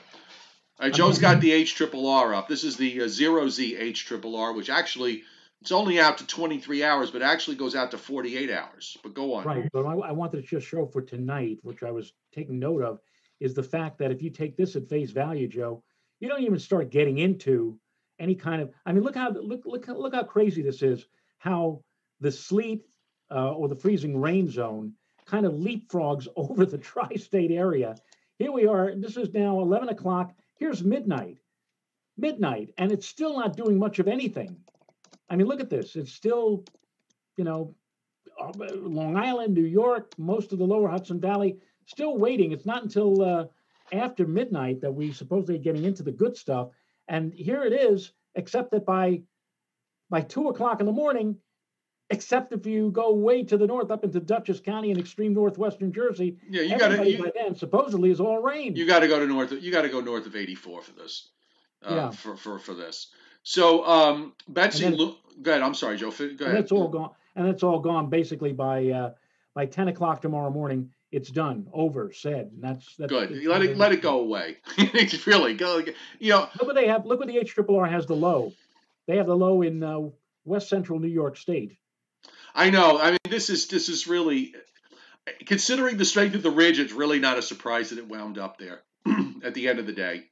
[0.80, 2.48] All right, Joe's got the H triple R up.
[2.48, 5.22] This is the uh, zero Z H triple R, which actually
[5.60, 8.96] it's only out to 23 hours, but actually goes out to 48 hours.
[9.02, 9.44] But go on.
[9.44, 12.82] Right, but I, I wanted to just show for tonight, which I was taking note
[12.82, 13.00] of,
[13.44, 15.82] is the fact that if you take this at face value, Joe,
[16.18, 17.78] you don't even start getting into
[18.18, 18.70] any kind of.
[18.86, 21.06] I mean, look how look look look how crazy this is.
[21.38, 21.82] How
[22.20, 22.86] the sleet
[23.30, 24.94] uh, or the freezing rain zone
[25.26, 27.96] kind of leapfrogs over the tri-state area.
[28.38, 28.94] Here we are.
[28.96, 30.32] This is now 11 o'clock.
[30.56, 31.38] Here's midnight,
[32.16, 34.56] midnight, and it's still not doing much of anything.
[35.28, 35.96] I mean, look at this.
[35.96, 36.64] It's still,
[37.36, 37.74] you know,
[38.40, 42.52] uh, Long Island, New York, most of the lower Hudson Valley, still waiting.
[42.52, 43.44] It's not until uh,
[43.92, 46.68] after midnight that we supposedly getting into the good stuff.
[47.08, 49.22] And here it is, except that by
[50.10, 51.36] by two o'clock in the morning,
[52.10, 55.92] except if you go way to the north up into Dutchess County in extreme northwestern
[55.92, 56.38] Jersey.
[56.48, 57.22] Yeah, you got to.
[57.22, 58.76] By then, supposedly, is all rain.
[58.76, 59.52] You got to go to north.
[59.52, 61.28] You got to go north of 84 for this.
[61.82, 62.10] Uh, yeah.
[62.10, 63.08] For, for for this.
[63.42, 65.62] So um, Betsy, then, go ahead.
[65.62, 66.10] I'm sorry, Joe.
[66.10, 66.40] Go ahead.
[66.40, 67.10] And it's all gone.
[67.36, 69.10] And it's all gone basically by uh,
[69.54, 70.90] by 10 o'clock tomorrow morning.
[71.14, 72.50] It's done, over, said.
[72.52, 73.30] And that's that's good.
[73.44, 74.56] Let it let it go away.
[74.76, 75.80] it's really go.
[76.18, 76.48] You know.
[76.58, 77.06] Look what they have.
[77.06, 78.52] Look what the H triple R has the low.
[79.06, 80.08] They have the low in uh,
[80.44, 81.76] West Central New York State.
[82.52, 82.98] I know.
[82.98, 84.56] I mean, this is this is really
[85.46, 86.80] considering the strength of the ridge.
[86.80, 88.82] It's really not a surprise that it wound up there
[89.44, 90.24] at the end of the day,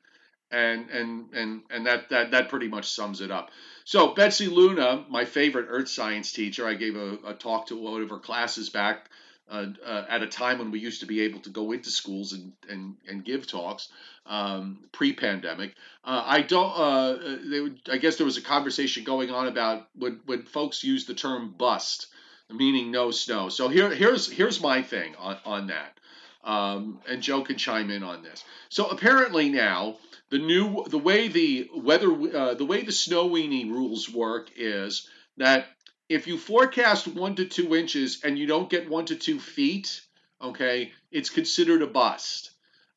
[0.51, 3.51] and and and and that that that pretty much sums it up.
[3.85, 8.03] So Betsy Luna, my favorite earth science teacher, I gave a, a talk to one
[8.03, 9.09] of her classes back
[9.53, 12.33] uh, uh, at a time when we used to be able to go into schools
[12.33, 13.89] and and, and give talks
[14.25, 15.75] um, pre-pandemic.
[16.03, 16.73] Uh, I don't.
[16.75, 17.19] Uh,
[17.63, 21.15] would, I guess there was a conversation going on about when when folks use the
[21.15, 22.07] term bust,
[22.51, 23.51] meaning no snow.
[23.51, 25.99] So here here's here's my thing on on that.
[26.45, 28.43] Um, and Joe can chime in on this.
[28.71, 29.99] So apparently now
[30.31, 35.09] the new the way the weather uh, the way the snow weenie rules work is
[35.37, 35.67] that
[36.09, 40.01] if you forecast one to two inches and you don't get one to two feet,
[40.41, 42.51] okay, it's considered a bust.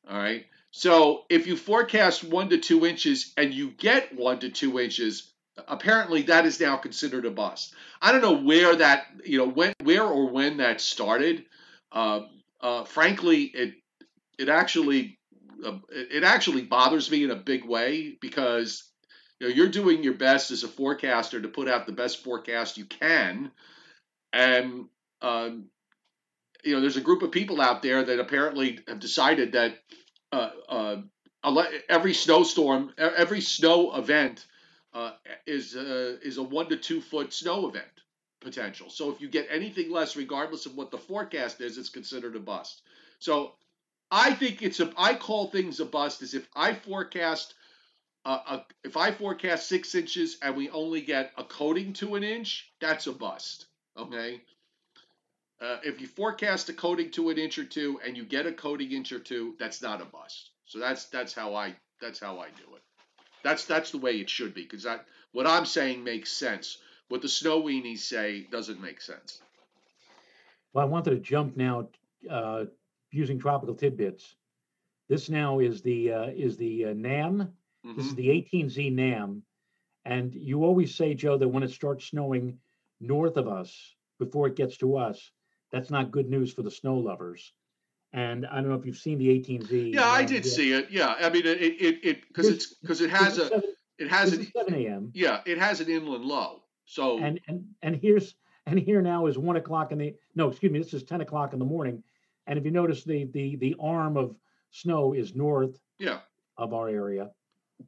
[0.08, 0.46] All right.
[0.70, 5.32] So if you forecast one to two inches and you get one to two inches,
[5.68, 7.74] apparently that is now considered a bust.
[8.02, 11.46] I don't know where that, you know, when, where or when that started.
[11.90, 12.22] Uh,
[12.60, 13.74] uh, frankly, it
[14.38, 15.18] it actually
[15.64, 18.84] uh, it actually bothers me in a big way because
[19.40, 22.78] you know, you're doing your best as a forecaster to put out the best forecast
[22.78, 23.50] you can,
[24.32, 24.86] and
[25.22, 25.66] um,
[26.64, 29.78] you know, there's a group of people out there that apparently have decided that
[30.32, 30.96] uh, uh,
[31.88, 34.46] every snowstorm, every snow event
[34.92, 35.12] uh,
[35.46, 37.86] is uh, is a one to two foot snow event
[38.40, 38.90] potential.
[38.90, 42.40] So if you get anything less, regardless of what the forecast is, it's considered a
[42.40, 42.82] bust.
[43.18, 43.52] So
[44.10, 47.54] I think it's a I call things a bust is if I forecast
[48.26, 52.72] uh, if I forecast six inches and we only get a coating to an inch,
[52.80, 53.66] that's a bust.
[53.96, 54.40] Okay.
[55.60, 58.52] Uh, if you forecast a coating to an inch or two and you get a
[58.52, 60.50] coating inch or two, that's not a bust.
[60.66, 62.82] So that's that's how I that's how I do it.
[63.44, 66.78] That's that's the way it should be because that what I'm saying makes sense.
[67.08, 69.40] What the snow weenies say doesn't make sense.
[70.72, 71.88] Well, I wanted to jump now
[72.28, 72.64] uh,
[73.12, 74.34] using tropical tidbits.
[75.08, 77.52] This now is the uh, is the uh, NAM
[77.86, 77.96] Mm-hmm.
[77.96, 78.56] This is mm-hmm.
[78.56, 79.42] the 18Z NAM.
[80.04, 82.58] And you always say, Joe, that when it starts snowing
[83.00, 85.30] north of us before it gets to us,
[85.72, 87.52] that's not good news for the snow lovers.
[88.12, 89.94] And I don't know if you've seen the 18Z.
[89.94, 90.90] Yeah, I did see it.
[90.90, 93.62] Yeah, I mean it it it because it's because it has a
[93.98, 95.10] it has an 7 a.m.
[95.12, 96.62] Yeah, it has an inland low.
[96.84, 100.72] So and and and here's and here now is one o'clock in the no, excuse
[100.72, 102.02] me, this is 10 o'clock in the morning.
[102.46, 104.36] And if you notice the the the arm of
[104.70, 106.20] snow is north yeah.
[106.56, 107.30] of our area.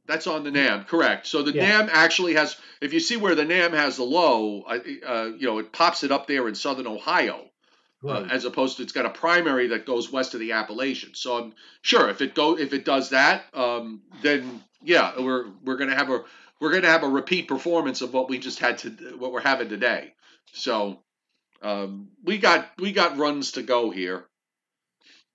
[0.05, 1.27] That's on the NAM, correct.
[1.27, 1.67] So the yeah.
[1.67, 5.59] NAM actually has, if you see where the NAM has the low, uh, you know,
[5.59, 7.45] it pops it up there in southern Ohio,
[8.03, 8.23] uh, right.
[8.23, 11.19] uh, as opposed to it's got a primary that goes west of the Appalachians.
[11.19, 15.77] So I'm sure if it go if it does that, um, then yeah, we're we're
[15.77, 16.23] gonna have a
[16.59, 19.69] we're gonna have a repeat performance of what we just had to what we're having
[19.69, 20.13] today.
[20.53, 20.99] So
[21.61, 24.25] um, we got we got runs to go here.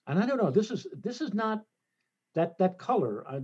[0.06, 0.50] And I don't know.
[0.50, 1.64] This is this is not
[2.34, 3.24] that that color.
[3.26, 3.40] Uh,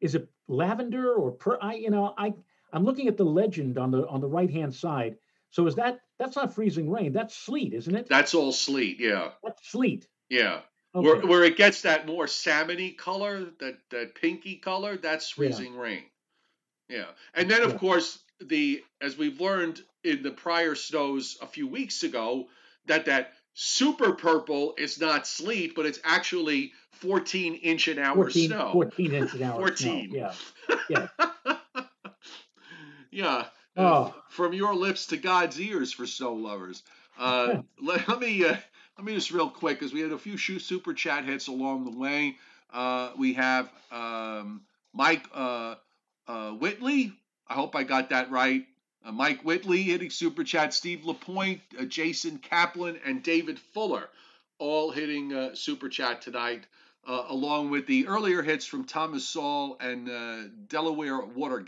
[0.00, 1.58] is it lavender or per?
[1.60, 2.34] I you know I
[2.72, 5.16] I'm looking at the legend on the on the right hand side.
[5.50, 7.12] So is that that's not freezing rain?
[7.12, 8.08] That's sleet, isn't it?
[8.08, 9.00] That's all sleet.
[9.00, 9.30] Yeah.
[9.42, 10.06] That's sleet.
[10.28, 10.60] Yeah.
[10.94, 11.06] Okay.
[11.06, 15.80] Where, where it gets that more salmony color, that that pinky color, that's freezing yeah.
[15.80, 16.02] rain.
[16.88, 17.78] Yeah, and then of yeah.
[17.78, 22.48] course the as we've learned in the prior snows a few weeks ago
[22.86, 28.48] that that super purple is not sleet, but it's actually 14 inch an hour 14,
[28.48, 28.70] snow.
[28.72, 29.58] 14 inch an hour.
[29.58, 30.10] 14.
[30.10, 30.18] Snow.
[30.18, 30.34] Yeah.
[30.88, 31.06] Yeah.
[33.10, 33.44] yeah.
[33.76, 34.14] Oh.
[34.28, 36.82] From your lips to God's ears for snow lovers.
[37.18, 38.56] Uh, let, let, me uh,
[38.98, 41.96] let me just real quick because we had a few super chat hits along the
[41.96, 42.36] way.
[42.72, 45.76] Uh, we have um, Mike uh,
[46.26, 47.12] uh, Whitley.
[47.46, 48.64] I hope I got that right.
[49.04, 50.74] Uh, Mike Whitley hitting super chat.
[50.74, 54.08] Steve Lapointe, Jason Kaplan, and David Fuller
[54.58, 56.66] all hitting super chat tonight.
[57.06, 61.64] along with the earlier hits from Thomas Saul and Delaware Water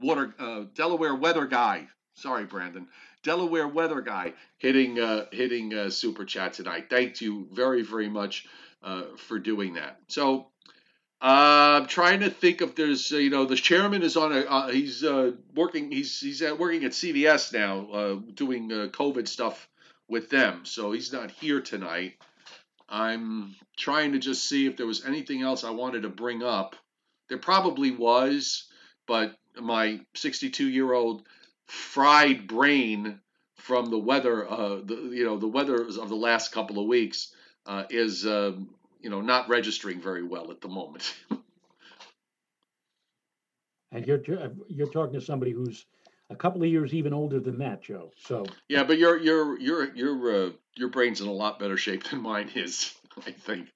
[0.00, 1.88] Water Delaware Weather Guy.
[2.14, 2.88] Sorry, Brandon.
[3.26, 6.88] Delaware weather guy hitting uh, hitting uh, super chat tonight.
[6.88, 8.46] Thank you very very much
[8.84, 9.98] uh, for doing that.
[10.06, 10.46] So
[11.26, 14.40] uh, I'm trying to think if there's uh, you know the chairman is on a
[14.40, 15.04] uh, he's
[15.54, 19.68] working he's he's at, working at CVS now doing COVID stuff
[20.08, 20.64] with them.
[20.64, 22.14] So he's not here tonight.
[22.88, 26.76] I'm trying to just see if there was anything else I wanted to bring up.
[27.28, 28.68] There probably was,
[29.06, 31.24] but my 62 year old
[31.66, 33.20] fried brain
[33.56, 37.34] from the weather, uh, the, you know, the weather of the last couple of weeks
[37.66, 38.68] uh, is, um,
[39.06, 41.14] you know, not registering very well at the moment.
[43.92, 44.20] and you're
[44.66, 45.86] you're talking to somebody who's
[46.28, 48.10] a couple of years even older than that, Joe.
[48.16, 52.02] So yeah, but your your your your uh, your brain's in a lot better shape
[52.02, 52.92] than mine is,
[53.24, 53.68] I think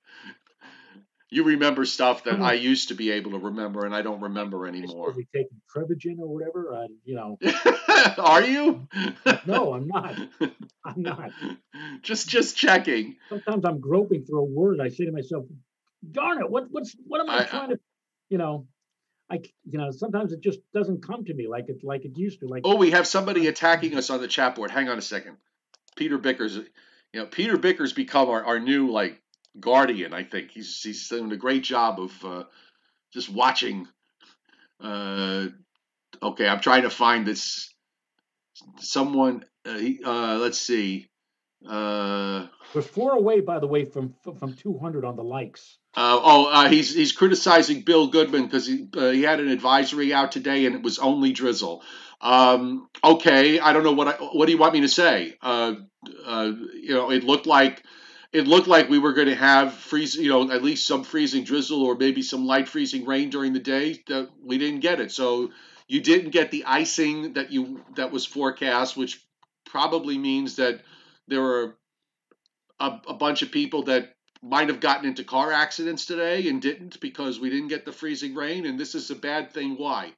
[1.30, 4.66] you remember stuff that I used to be able to remember and I don't remember
[4.66, 5.10] anymore.
[5.10, 6.74] Are taking Prevagen or whatever?
[6.74, 7.38] Uh, you know.
[8.18, 8.88] Are you?
[9.46, 10.18] no, I'm not.
[10.84, 11.30] I'm not.
[12.02, 13.16] Just just checking.
[13.28, 14.80] Sometimes I'm groping for a word.
[14.80, 15.44] I say to myself,
[16.10, 16.50] "Darn it!
[16.50, 17.80] What what's what am I, I trying to?"
[18.28, 18.66] You know.
[19.30, 22.40] I, you know, sometimes it just doesn't come to me like it like it used
[22.40, 22.48] to.
[22.48, 24.70] Like oh, we have somebody attacking us on the chat board.
[24.70, 25.36] Hang on a second.
[25.96, 29.20] Peter Bickers, you know, Peter Bickers become our, our new like
[29.58, 30.12] guardian.
[30.12, 32.44] I think he's he's doing a great job of uh,
[33.12, 33.86] just watching.
[34.80, 35.48] Uh,
[36.22, 37.72] okay, I'm trying to find this.
[38.78, 41.08] Someone, uh, uh, let's see.
[41.66, 45.78] Uh, We're four away, by the way, from from 200 on the likes.
[45.94, 50.14] Uh, oh, uh, he's he's criticizing Bill Goodman because he uh, he had an advisory
[50.14, 51.82] out today and it was only drizzle.
[52.20, 55.36] Um, okay, I don't know what I, what do you want me to say?
[55.42, 55.74] Uh,
[56.24, 57.82] uh, you know, it looked like
[58.32, 61.44] it looked like we were going to have freeze, you know, at least some freezing
[61.44, 64.02] drizzle or maybe some light freezing rain during the day.
[64.06, 65.50] That we didn't get it, so
[65.88, 69.24] you didn't get the icing that you that was forecast, which
[69.66, 70.80] probably means that
[71.26, 71.76] there were
[72.78, 76.98] a, a bunch of people that might have gotten into car accidents today and didn't
[77.00, 79.74] because we didn't get the freezing rain, and this is a bad thing.
[79.76, 80.12] Why?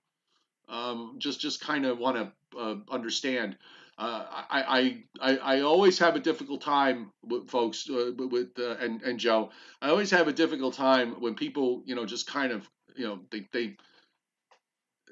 [0.68, 3.56] Um, just just kind of want to uh, understand
[3.98, 9.02] uh, I, I, I always have a difficult time with folks uh, with uh, and
[9.02, 9.50] and Joe.
[9.80, 13.20] I always have a difficult time when people you know just kind of you know
[13.30, 13.76] they they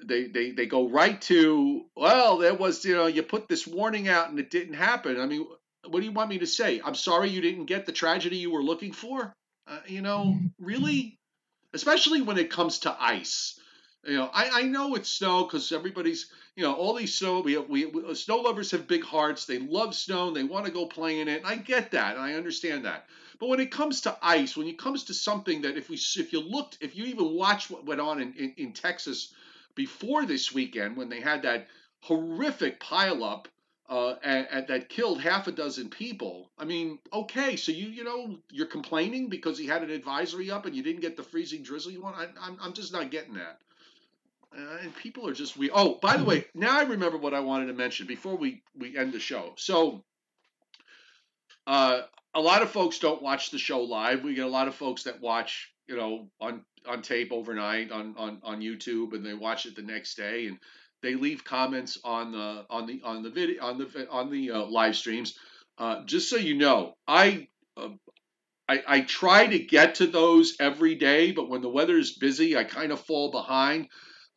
[0.03, 4.07] they they, they go right to well there was you know you put this warning
[4.07, 5.19] out and it didn't happen.
[5.19, 5.45] I mean,
[5.87, 6.81] what do you want me to say?
[6.83, 9.33] I'm sorry you didn't get the tragedy you were looking for.
[9.67, 11.19] Uh, you know, really,
[11.73, 13.59] especially when it comes to ice.
[14.05, 17.57] You know, I, I know it's snow because everybody's, you know, all these snow, we,
[17.57, 19.45] we, we, snow lovers have big hearts.
[19.45, 21.43] They love snow and they want to go play in it.
[21.43, 22.15] And I get that.
[22.15, 23.05] And I understand that.
[23.39, 26.33] But when it comes to ice, when it comes to something that if we, if
[26.33, 29.33] you looked, if you even watched what went on in, in, in Texas
[29.75, 31.67] before this weekend, when they had that
[32.01, 33.45] horrific pileup
[33.87, 36.49] uh, and, and, that killed half a dozen people.
[36.57, 40.65] I mean, okay, so you you know you're complaining because he had an advisory up
[40.65, 42.15] and you didn't get the freezing drizzle you want.
[42.15, 43.59] I, I'm I'm just not getting that.
[44.57, 45.69] Uh, and people are just we.
[45.71, 48.97] Oh, by the way, now I remember what I wanted to mention before we we
[48.97, 49.53] end the show.
[49.57, 50.03] So,
[51.67, 52.01] uh,
[52.33, 54.23] a lot of folks don't watch the show live.
[54.23, 58.15] We get a lot of folks that watch, you know, on on tape overnight on
[58.17, 60.57] on on YouTube, and they watch it the next day, and
[61.01, 64.65] they leave comments on the on the on the video on the on the uh,
[64.65, 65.37] live streams.
[65.77, 67.47] Uh, just so you know, I
[67.77, 67.89] uh,
[68.67, 72.55] I, I, try to get to those every day, but when the weather is busy,
[72.55, 73.87] I kind of fall behind.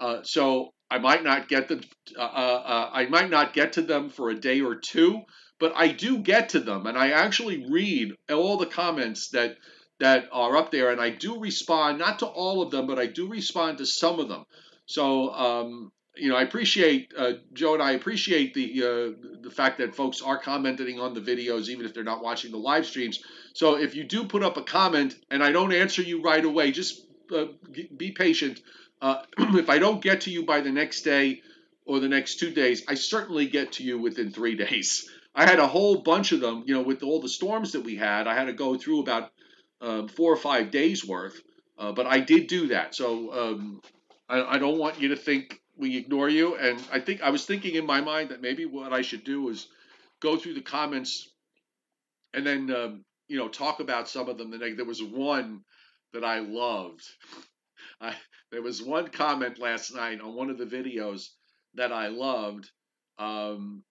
[0.01, 1.80] Uh, so I might not get them.
[2.16, 5.22] Uh, uh, uh, I might not get to them for a day or two,
[5.59, 9.57] but I do get to them, and I actually read all the comments that
[10.01, 13.07] that are up there, and I do respond not to all of them, but I
[13.07, 14.45] do respond to some of them.
[14.86, 19.78] So um, you know, I appreciate uh, Joe and I appreciate the uh, the fact
[19.78, 23.20] that folks are commenting on the videos, even if they're not watching the live streams.
[23.55, 26.70] So if you do put up a comment and I don't answer you right away,
[26.70, 27.47] just uh,
[27.97, 28.61] be patient.
[29.05, 31.42] Uh, if I don't get to you by the next day,
[31.84, 35.11] or the next two days, I certainly get to you within three days.
[35.34, 37.96] I had a whole bunch of them, you know, with all the storms that we
[37.96, 38.26] had.
[38.26, 39.30] I had to go through about
[39.82, 41.38] uh, four or five days worth,
[41.78, 42.94] uh, but I did do that.
[42.94, 43.82] So um,
[44.26, 46.55] I, I, don't want you to think we ignore you.
[46.55, 49.50] And I think I was thinking in my mind that maybe what I should do
[49.50, 49.66] is
[50.20, 51.28] go through the comments
[52.32, 54.50] and then um, you know talk about some of them.
[54.50, 55.61] The There was one
[56.14, 57.02] that I loved.
[58.00, 58.14] I,
[58.55, 61.30] there was one comment last night on one of the videos
[61.74, 62.70] that I loved.
[63.18, 63.82] Um,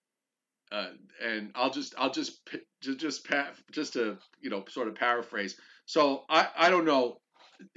[0.72, 0.92] uh,
[1.22, 2.40] and I'll just I'll just
[2.82, 3.28] just just
[3.72, 5.58] just to you know sort of paraphrase.
[5.86, 7.18] So I I don't know.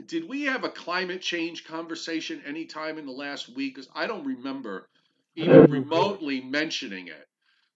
[0.07, 3.75] Did we have a climate change conversation anytime in the last week?
[3.75, 4.89] Because I don't remember
[5.35, 7.27] even remotely mentioning it.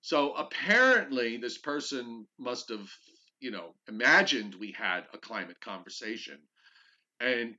[0.03, 2.89] So apparently, this person must have
[3.41, 6.39] you know imagined we had a climate conversation,
[7.19, 7.57] and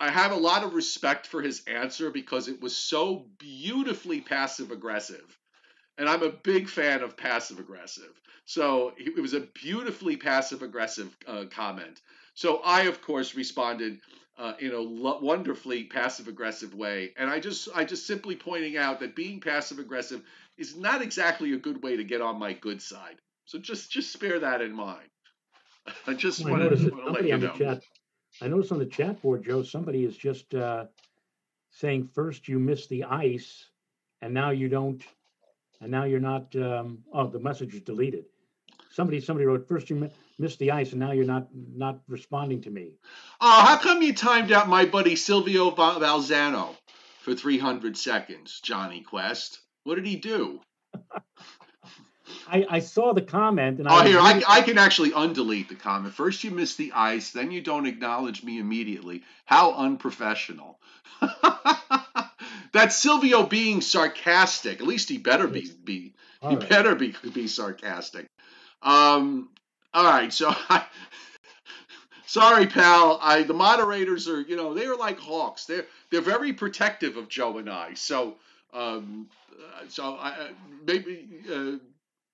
[0.00, 4.70] I have a lot of respect for his answer because it was so beautifully passive
[4.70, 5.38] aggressive
[6.00, 8.18] and I'm a big fan of passive aggressive.
[8.46, 12.00] So it was a beautifully passive aggressive uh, comment.
[12.34, 14.00] So I, of course, responded
[14.38, 19.00] uh, in a wonderfully passive aggressive way, and I just I just simply pointing out
[19.00, 20.22] that being passive aggressive
[20.56, 23.16] is not exactly a good way to get on my good side.
[23.44, 25.10] So just just spare that in mind.
[26.06, 27.80] I just well, wanted, to, let you know.
[28.42, 30.86] I noticed on the chat board, Joe, somebody is just uh,
[31.70, 33.66] saying first you missed the ice,
[34.22, 35.02] and now you don't
[35.80, 36.54] and now you're not.
[36.56, 38.24] Um, oh, the message is deleted.
[38.90, 42.70] Somebody somebody wrote first you missed the ice, and now you're not not responding to
[42.70, 42.92] me.
[43.40, 46.76] Oh, how come you timed out my buddy Silvio Valzano
[47.20, 49.60] for 300 seconds, Johnny Quest?
[49.84, 50.60] What did he do?
[52.48, 54.18] I, I, saw the comment and oh I here.
[54.20, 56.14] I, I can actually undelete the comment.
[56.14, 59.22] First you miss the ice, then you don't acknowledge me immediately.
[59.44, 60.78] How unprofessional!
[62.72, 64.80] That's Silvio being sarcastic.
[64.80, 66.68] At least he better be be all he right.
[66.68, 68.26] better be be sarcastic.
[68.82, 69.50] Um,
[69.92, 70.84] all right, so I,
[72.26, 73.18] sorry, pal.
[73.22, 75.66] I the moderators are you know they are like hawks.
[75.66, 77.94] They're they're very protective of Joe and I.
[77.94, 78.36] So
[78.72, 79.28] um,
[79.88, 80.50] so I
[80.84, 81.72] maybe uh,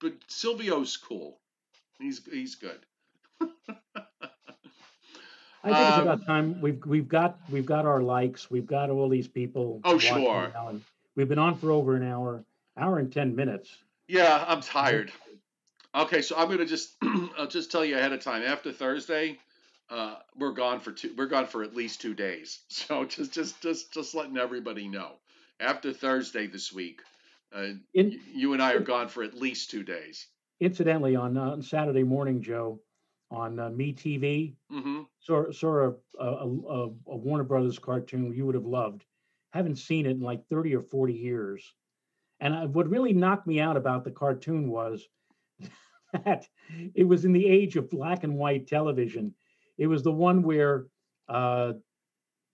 [0.00, 1.38] but Silvio's cool.
[1.98, 2.80] He's he's good.
[5.64, 6.60] I think it's about um, time.
[6.60, 8.50] We've we've got we've got our likes.
[8.50, 9.80] We've got all these people.
[9.84, 10.52] Oh sure.
[11.16, 12.44] we've been on for over an hour,
[12.76, 13.76] hour and ten minutes.
[14.06, 15.12] Yeah, I'm tired.
[15.94, 16.94] Okay, so I'm gonna just
[17.38, 18.42] I'll just tell you ahead of time.
[18.42, 19.38] After Thursday,
[19.90, 21.14] uh, we're gone for two.
[21.16, 22.60] We're gone for at least two days.
[22.68, 25.12] So just just just just letting everybody know.
[25.58, 27.00] After Thursday this week,
[27.54, 30.26] uh, In, you and I are gone for at least two days.
[30.60, 32.80] Incidentally, on uh, Saturday morning, Joe,
[33.30, 34.54] on uh, MeTV.
[34.72, 35.02] Mm-hmm.
[35.20, 39.04] Saw, saw a, a, a, a, Warner Brothers cartoon you would have loved.
[39.50, 41.74] Haven't seen it in like 30 or 40 years.
[42.40, 45.06] And I, what really knocked me out about the cartoon was
[46.24, 46.46] that
[46.94, 49.34] it was in the age of black and white television.
[49.78, 50.86] It was the one where
[51.28, 51.74] uh,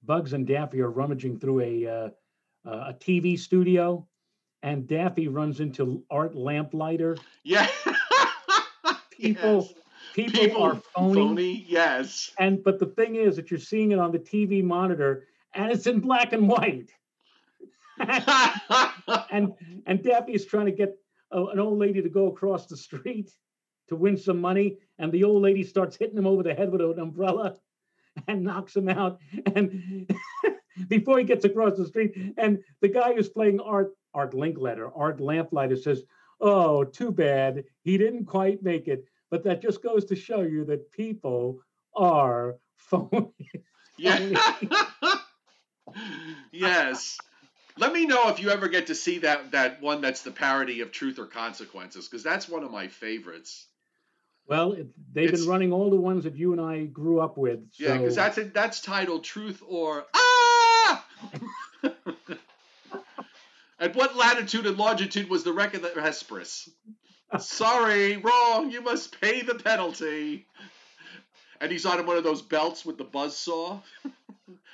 [0.04, 2.08] Bugs and Daffy are rummaging through a, uh,
[2.64, 4.06] a TV studio,
[4.62, 7.16] and Daffy runs into Art Lamplighter.
[7.44, 7.68] Yeah.
[9.10, 9.68] People.
[9.68, 9.74] Yes
[10.14, 11.14] people, people are phony.
[11.14, 11.66] phony.
[11.68, 12.30] Yes.
[12.38, 15.86] And but the thing is that you're seeing it on the TV monitor and it's
[15.86, 16.90] in black and white.
[17.98, 19.52] and
[19.86, 20.96] and Daffy is trying to get
[21.30, 23.30] a, an old lady to go across the street
[23.88, 26.80] to win some money, and the old lady starts hitting him over the head with
[26.80, 27.56] an umbrella
[28.28, 29.18] and knocks him out.
[29.54, 30.10] And
[30.88, 35.20] before he gets across the street, and the guy who's playing Art Art Linkletter, Art
[35.20, 36.02] Lamplighter says,
[36.40, 40.64] "Oh, too bad he didn't quite make it." But that just goes to show you
[40.66, 41.60] that people
[41.96, 43.32] are phony.
[43.98, 44.54] Yeah.
[46.52, 47.18] yes.
[47.78, 50.80] Let me know if you ever get to see that that one that's the parody
[50.80, 53.66] of Truth or Consequences, because that's one of my favorites.
[54.46, 54.76] Well,
[55.12, 57.60] they've it's, been running all the ones that you and I grew up with.
[57.72, 57.84] So.
[57.84, 58.52] Yeah, because that's it.
[58.52, 61.06] that's titled Truth or Ah.
[63.82, 66.68] At what latitude and longitude was the wreck of the Hesperus?
[67.40, 68.70] Sorry, wrong.
[68.70, 70.46] You must pay the penalty.
[71.60, 73.80] And he's on one of those belts with the buzz saw.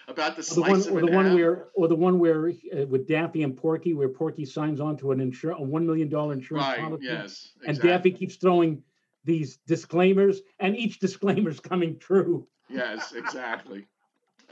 [0.08, 3.08] about the slice the one, or the one where, or the one where uh, with
[3.08, 6.66] Daffy and Porky, where Porky signs on to an insur- a one million dollar insurance
[6.66, 7.04] right, policy.
[7.06, 7.68] Yes, exactly.
[7.68, 8.82] and Daffy keeps throwing
[9.24, 12.46] these disclaimers, and each disclaimer is coming true.
[12.68, 13.86] Yes, exactly.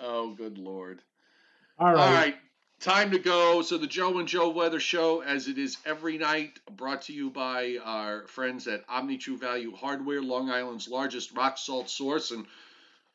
[0.00, 1.00] oh, good lord!
[1.78, 1.98] All right.
[1.98, 2.36] All right.
[2.80, 3.62] Time to go.
[3.62, 7.30] So the Joe and Joe Weather Show, as it is every night, brought to you
[7.30, 12.30] by our friends at Omni True Value Hardware, Long Island's largest rock salt source.
[12.30, 12.46] And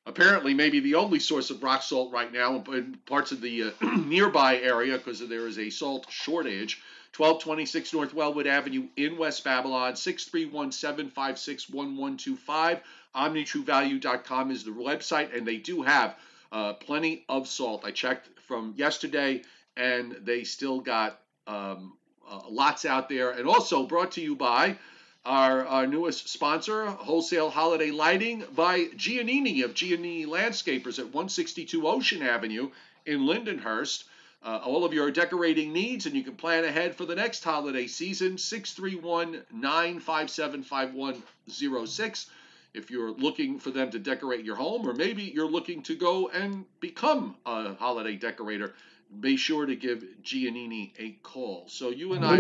[0.06, 3.72] apparently maybe the only source of rock salt right now in parts of the uh,
[3.98, 6.82] nearby area because there is a salt shortage.
[7.16, 12.80] 1226 North Wellwood Avenue in West Babylon, 631 756 1125.
[13.14, 16.16] OmniTrueValue.com is the website, and they do have
[16.52, 17.84] uh, plenty of salt.
[17.86, 19.42] I checked from yesterday,
[19.76, 21.94] and they still got um,
[22.30, 23.32] uh, lots out there.
[23.32, 24.78] And also brought to you by
[25.26, 32.22] our, our newest sponsor, Wholesale Holiday Lighting by Giannini of Giannini Landscapers at 162 Ocean
[32.22, 32.72] Avenue
[33.06, 34.06] in Lindenhurst.
[34.44, 37.86] Uh, all of your decorating needs, and you can plan ahead for the next holiday
[37.86, 38.40] season.
[38.40, 42.26] 631 957 5106
[42.74, 46.30] if you're looking for them to decorate your home, or maybe you're looking to go
[46.30, 48.74] and become a holiday decorator,
[49.20, 51.68] be sure to give Giannini a call.
[51.68, 52.38] So you and I,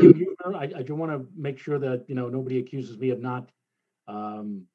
[0.57, 3.49] I, I do want to make sure that you know nobody accuses me of not
[4.07, 4.65] um,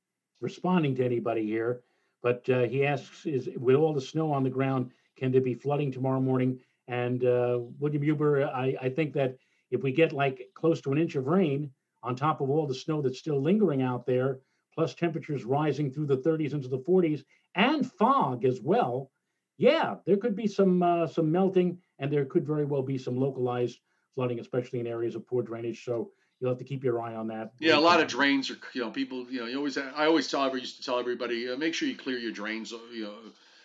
[0.41, 1.83] responding to anybody here.
[2.23, 5.55] But uh, he asks, is with all the snow on the ground, can there be
[5.55, 6.59] flooding tomorrow morning?
[6.89, 9.37] And uh, William Huber, I, I think that
[9.71, 11.71] if we get like close to an inch of rain
[12.03, 14.41] on top of all the snow that's still lingering out there,
[14.77, 17.25] plus temperatures rising through the 30s into the 40s,
[17.55, 19.11] and fog as well,
[19.59, 23.17] yeah, there could be some uh, some melting, and there could very well be some
[23.17, 23.79] localized
[24.15, 25.85] flooding, especially in areas of poor drainage.
[25.85, 27.53] So you'll have to keep your eye on that.
[27.59, 30.29] Yeah, a lot of drains are, you know, people, you know, you always, I always
[30.29, 33.05] tell, I used to tell everybody, uh, make sure you clear your drains, uh, you
[33.05, 33.15] know,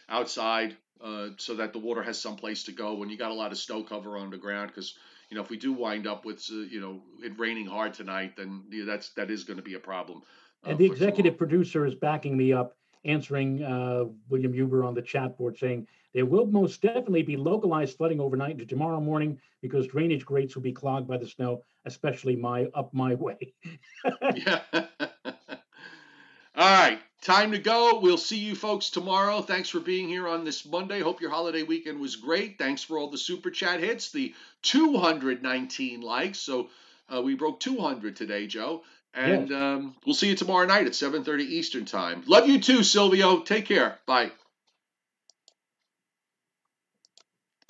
[0.07, 3.35] outside, uh, so that the water has some place to go when you got a
[3.35, 4.69] lot of snow cover on the ground.
[4.69, 4.97] Because
[5.29, 8.35] you know, if we do wind up with, uh, you know, it raining hard tonight,
[8.35, 10.21] then you know, that's that is going to be a problem.
[10.63, 15.37] And the executive producer is backing me up, answering uh, William Huber on the chat
[15.37, 20.25] board, saying there will most definitely be localized flooding overnight into tomorrow morning because drainage
[20.25, 23.53] grates will be clogged by the snow, especially my up my way.
[24.35, 24.61] yeah.
[26.53, 27.99] All right, time to go.
[27.99, 29.41] We'll see you folks tomorrow.
[29.41, 30.99] Thanks for being here on this Monday.
[30.99, 32.57] Hope your holiday weekend was great.
[32.57, 34.33] Thanks for all the super chat hits, the
[34.63, 36.39] 219 likes.
[36.39, 36.69] So
[37.07, 38.83] uh, we broke 200 today, Joe.
[39.13, 39.61] And yes.
[39.61, 42.23] um, we'll see you tomorrow night at 7:30 Eastern Time.
[42.27, 43.39] Love you too, Silvio.
[43.39, 43.99] Take care.
[44.05, 44.31] Bye.